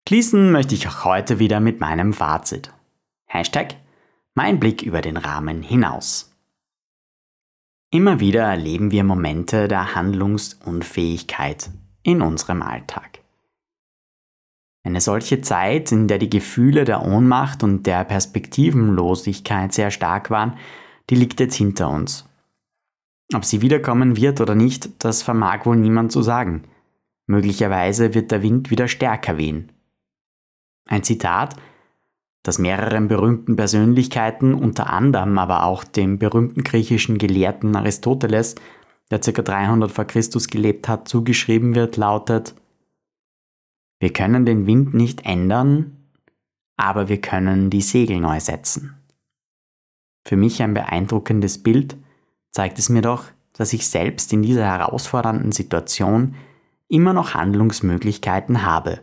Schließen 0.09 0.51
möchte 0.51 0.75
ich 0.75 0.89
auch 0.89 1.05
heute 1.05 1.39
wieder 1.39 1.61
mit 1.61 1.81
meinem 1.81 2.13
Fazit. 2.13 2.73
Hashtag 3.27 3.77
mein 4.35 4.59
Blick 4.59 4.83
über 4.83 5.01
den 5.01 5.17
Rahmen 5.17 5.63
hinaus. 5.63 6.33
Immer 7.91 8.19
wieder 8.19 8.43
erleben 8.43 8.91
wir 8.91 9.05
Momente 9.05 9.69
der 9.69 9.95
Handlungsunfähigkeit 9.95 11.71
in 12.03 12.21
unserem 12.21 12.61
Alltag. 12.61 13.21
Eine 14.83 15.01
solche 15.01 15.41
Zeit, 15.41 15.93
in 15.93 16.09
der 16.09 16.19
die 16.19 16.29
Gefühle 16.29 16.85
der 16.85 17.03
Ohnmacht 17.03 17.63
und 17.63 17.87
der 17.87 18.05
Perspektivenlosigkeit 18.05 19.73
sehr 19.73 19.93
stark 19.93 20.31
waren, 20.31 20.59
die 21.09 21.15
liegt 21.15 21.39
jetzt 21.39 21.55
hinter 21.55 21.89
uns. 21.89 22.29
Ob 23.33 23.45
sie 23.45 23.63
wiederkommen 23.63 24.17
wird 24.17 24.41
oder 24.41 24.55
nicht, 24.55 25.05
das 25.05 25.23
vermag 25.23 25.65
wohl 25.65 25.77
niemand 25.77 26.13
zu 26.13 26.23
sagen. 26.23 26.65
Möglicherweise 27.27 28.13
wird 28.13 28.31
der 28.33 28.43
Wind 28.43 28.71
wieder 28.71 28.89
stärker 28.89 29.39
wehen. 29.39 29.73
Ein 30.87 31.05
Zitat, 31.05 31.57
das 32.45 32.59
mehreren 32.59 33.09
berühmten 33.09 33.57
Persönlichkeiten, 33.57 34.55
unter 34.55 34.91
anderem 34.91 35.39
aber 35.39 35.65
auch 35.65 35.83
dem 35.83 36.19
berühmten 36.19 36.63
griechischen 36.63 37.19
Gelehrten 37.19 37.75
Aristoteles, 37.75 38.55
der 39.11 39.19
ca. 39.19 39.43
300 39.43 39.91
vor 39.91 40.05
Christus 40.05 40.49
gelebt 40.49 40.87
hat, 40.87 41.09
zugeschrieben 41.09 41.75
wird, 41.75 41.97
lautet, 41.97 42.55
wir 43.99 44.13
können 44.13 44.45
den 44.45 44.67
Wind 44.67 44.93
nicht 44.93 45.25
ändern, 45.25 45.97
aber 46.77 47.09
wir 47.09 47.21
können 47.21 47.71
die 47.71 47.81
Segel 47.81 48.21
neu 48.21 48.39
setzen. 48.41 48.95
Für 50.27 50.37
mich 50.37 50.63
ein 50.63 50.75
beeindruckendes 50.75 51.63
Bild 51.63 51.97
zeigt 52.51 52.79
es 52.79 52.91
mir 52.91 53.03
doch, 53.03 53.25
dass 53.55 53.73
ich 53.73 53.89
selbst 53.89 54.33
in 54.35 54.43
dieser 54.43 54.67
herausfordernden 54.67 55.53
Situation 55.53 56.35
immer 56.89 57.15
noch 57.15 57.33
Handlungsmöglichkeiten 57.33 58.63
habe 58.67 59.01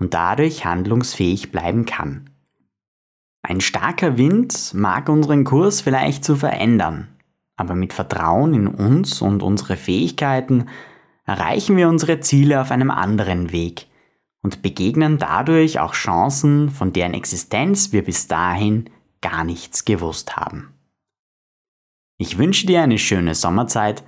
und 0.00 0.14
dadurch 0.14 0.64
handlungsfähig 0.64 1.52
bleiben 1.52 1.84
kann. 1.84 2.30
Ein 3.46 3.60
starker 3.60 4.16
Wind 4.16 4.72
mag 4.72 5.10
unseren 5.10 5.44
Kurs 5.44 5.82
vielleicht 5.82 6.24
zu 6.24 6.34
verändern, 6.34 7.08
aber 7.56 7.74
mit 7.74 7.92
Vertrauen 7.92 8.54
in 8.54 8.66
uns 8.66 9.20
und 9.20 9.42
unsere 9.42 9.76
Fähigkeiten 9.76 10.70
erreichen 11.26 11.76
wir 11.76 11.90
unsere 11.90 12.20
Ziele 12.20 12.58
auf 12.58 12.70
einem 12.70 12.90
anderen 12.90 13.52
Weg 13.52 13.86
und 14.42 14.62
begegnen 14.62 15.18
dadurch 15.18 15.78
auch 15.78 15.92
Chancen, 15.92 16.70
von 16.70 16.94
deren 16.94 17.12
Existenz 17.12 17.92
wir 17.92 18.02
bis 18.02 18.28
dahin 18.28 18.88
gar 19.20 19.44
nichts 19.44 19.84
gewusst 19.84 20.36
haben. 20.36 20.72
Ich 22.16 22.38
wünsche 22.38 22.66
dir 22.66 22.80
eine 22.80 22.98
schöne 22.98 23.34
Sommerzeit 23.34 24.04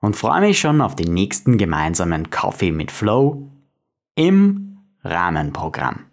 und 0.00 0.16
freue 0.16 0.40
mich 0.40 0.58
schon 0.58 0.80
auf 0.80 0.96
den 0.96 1.14
nächsten 1.14 1.58
gemeinsamen 1.58 2.30
Coffee 2.30 2.72
mit 2.72 2.90
Flow 2.90 3.52
im 4.16 4.78
Rahmenprogramm. 5.04 6.09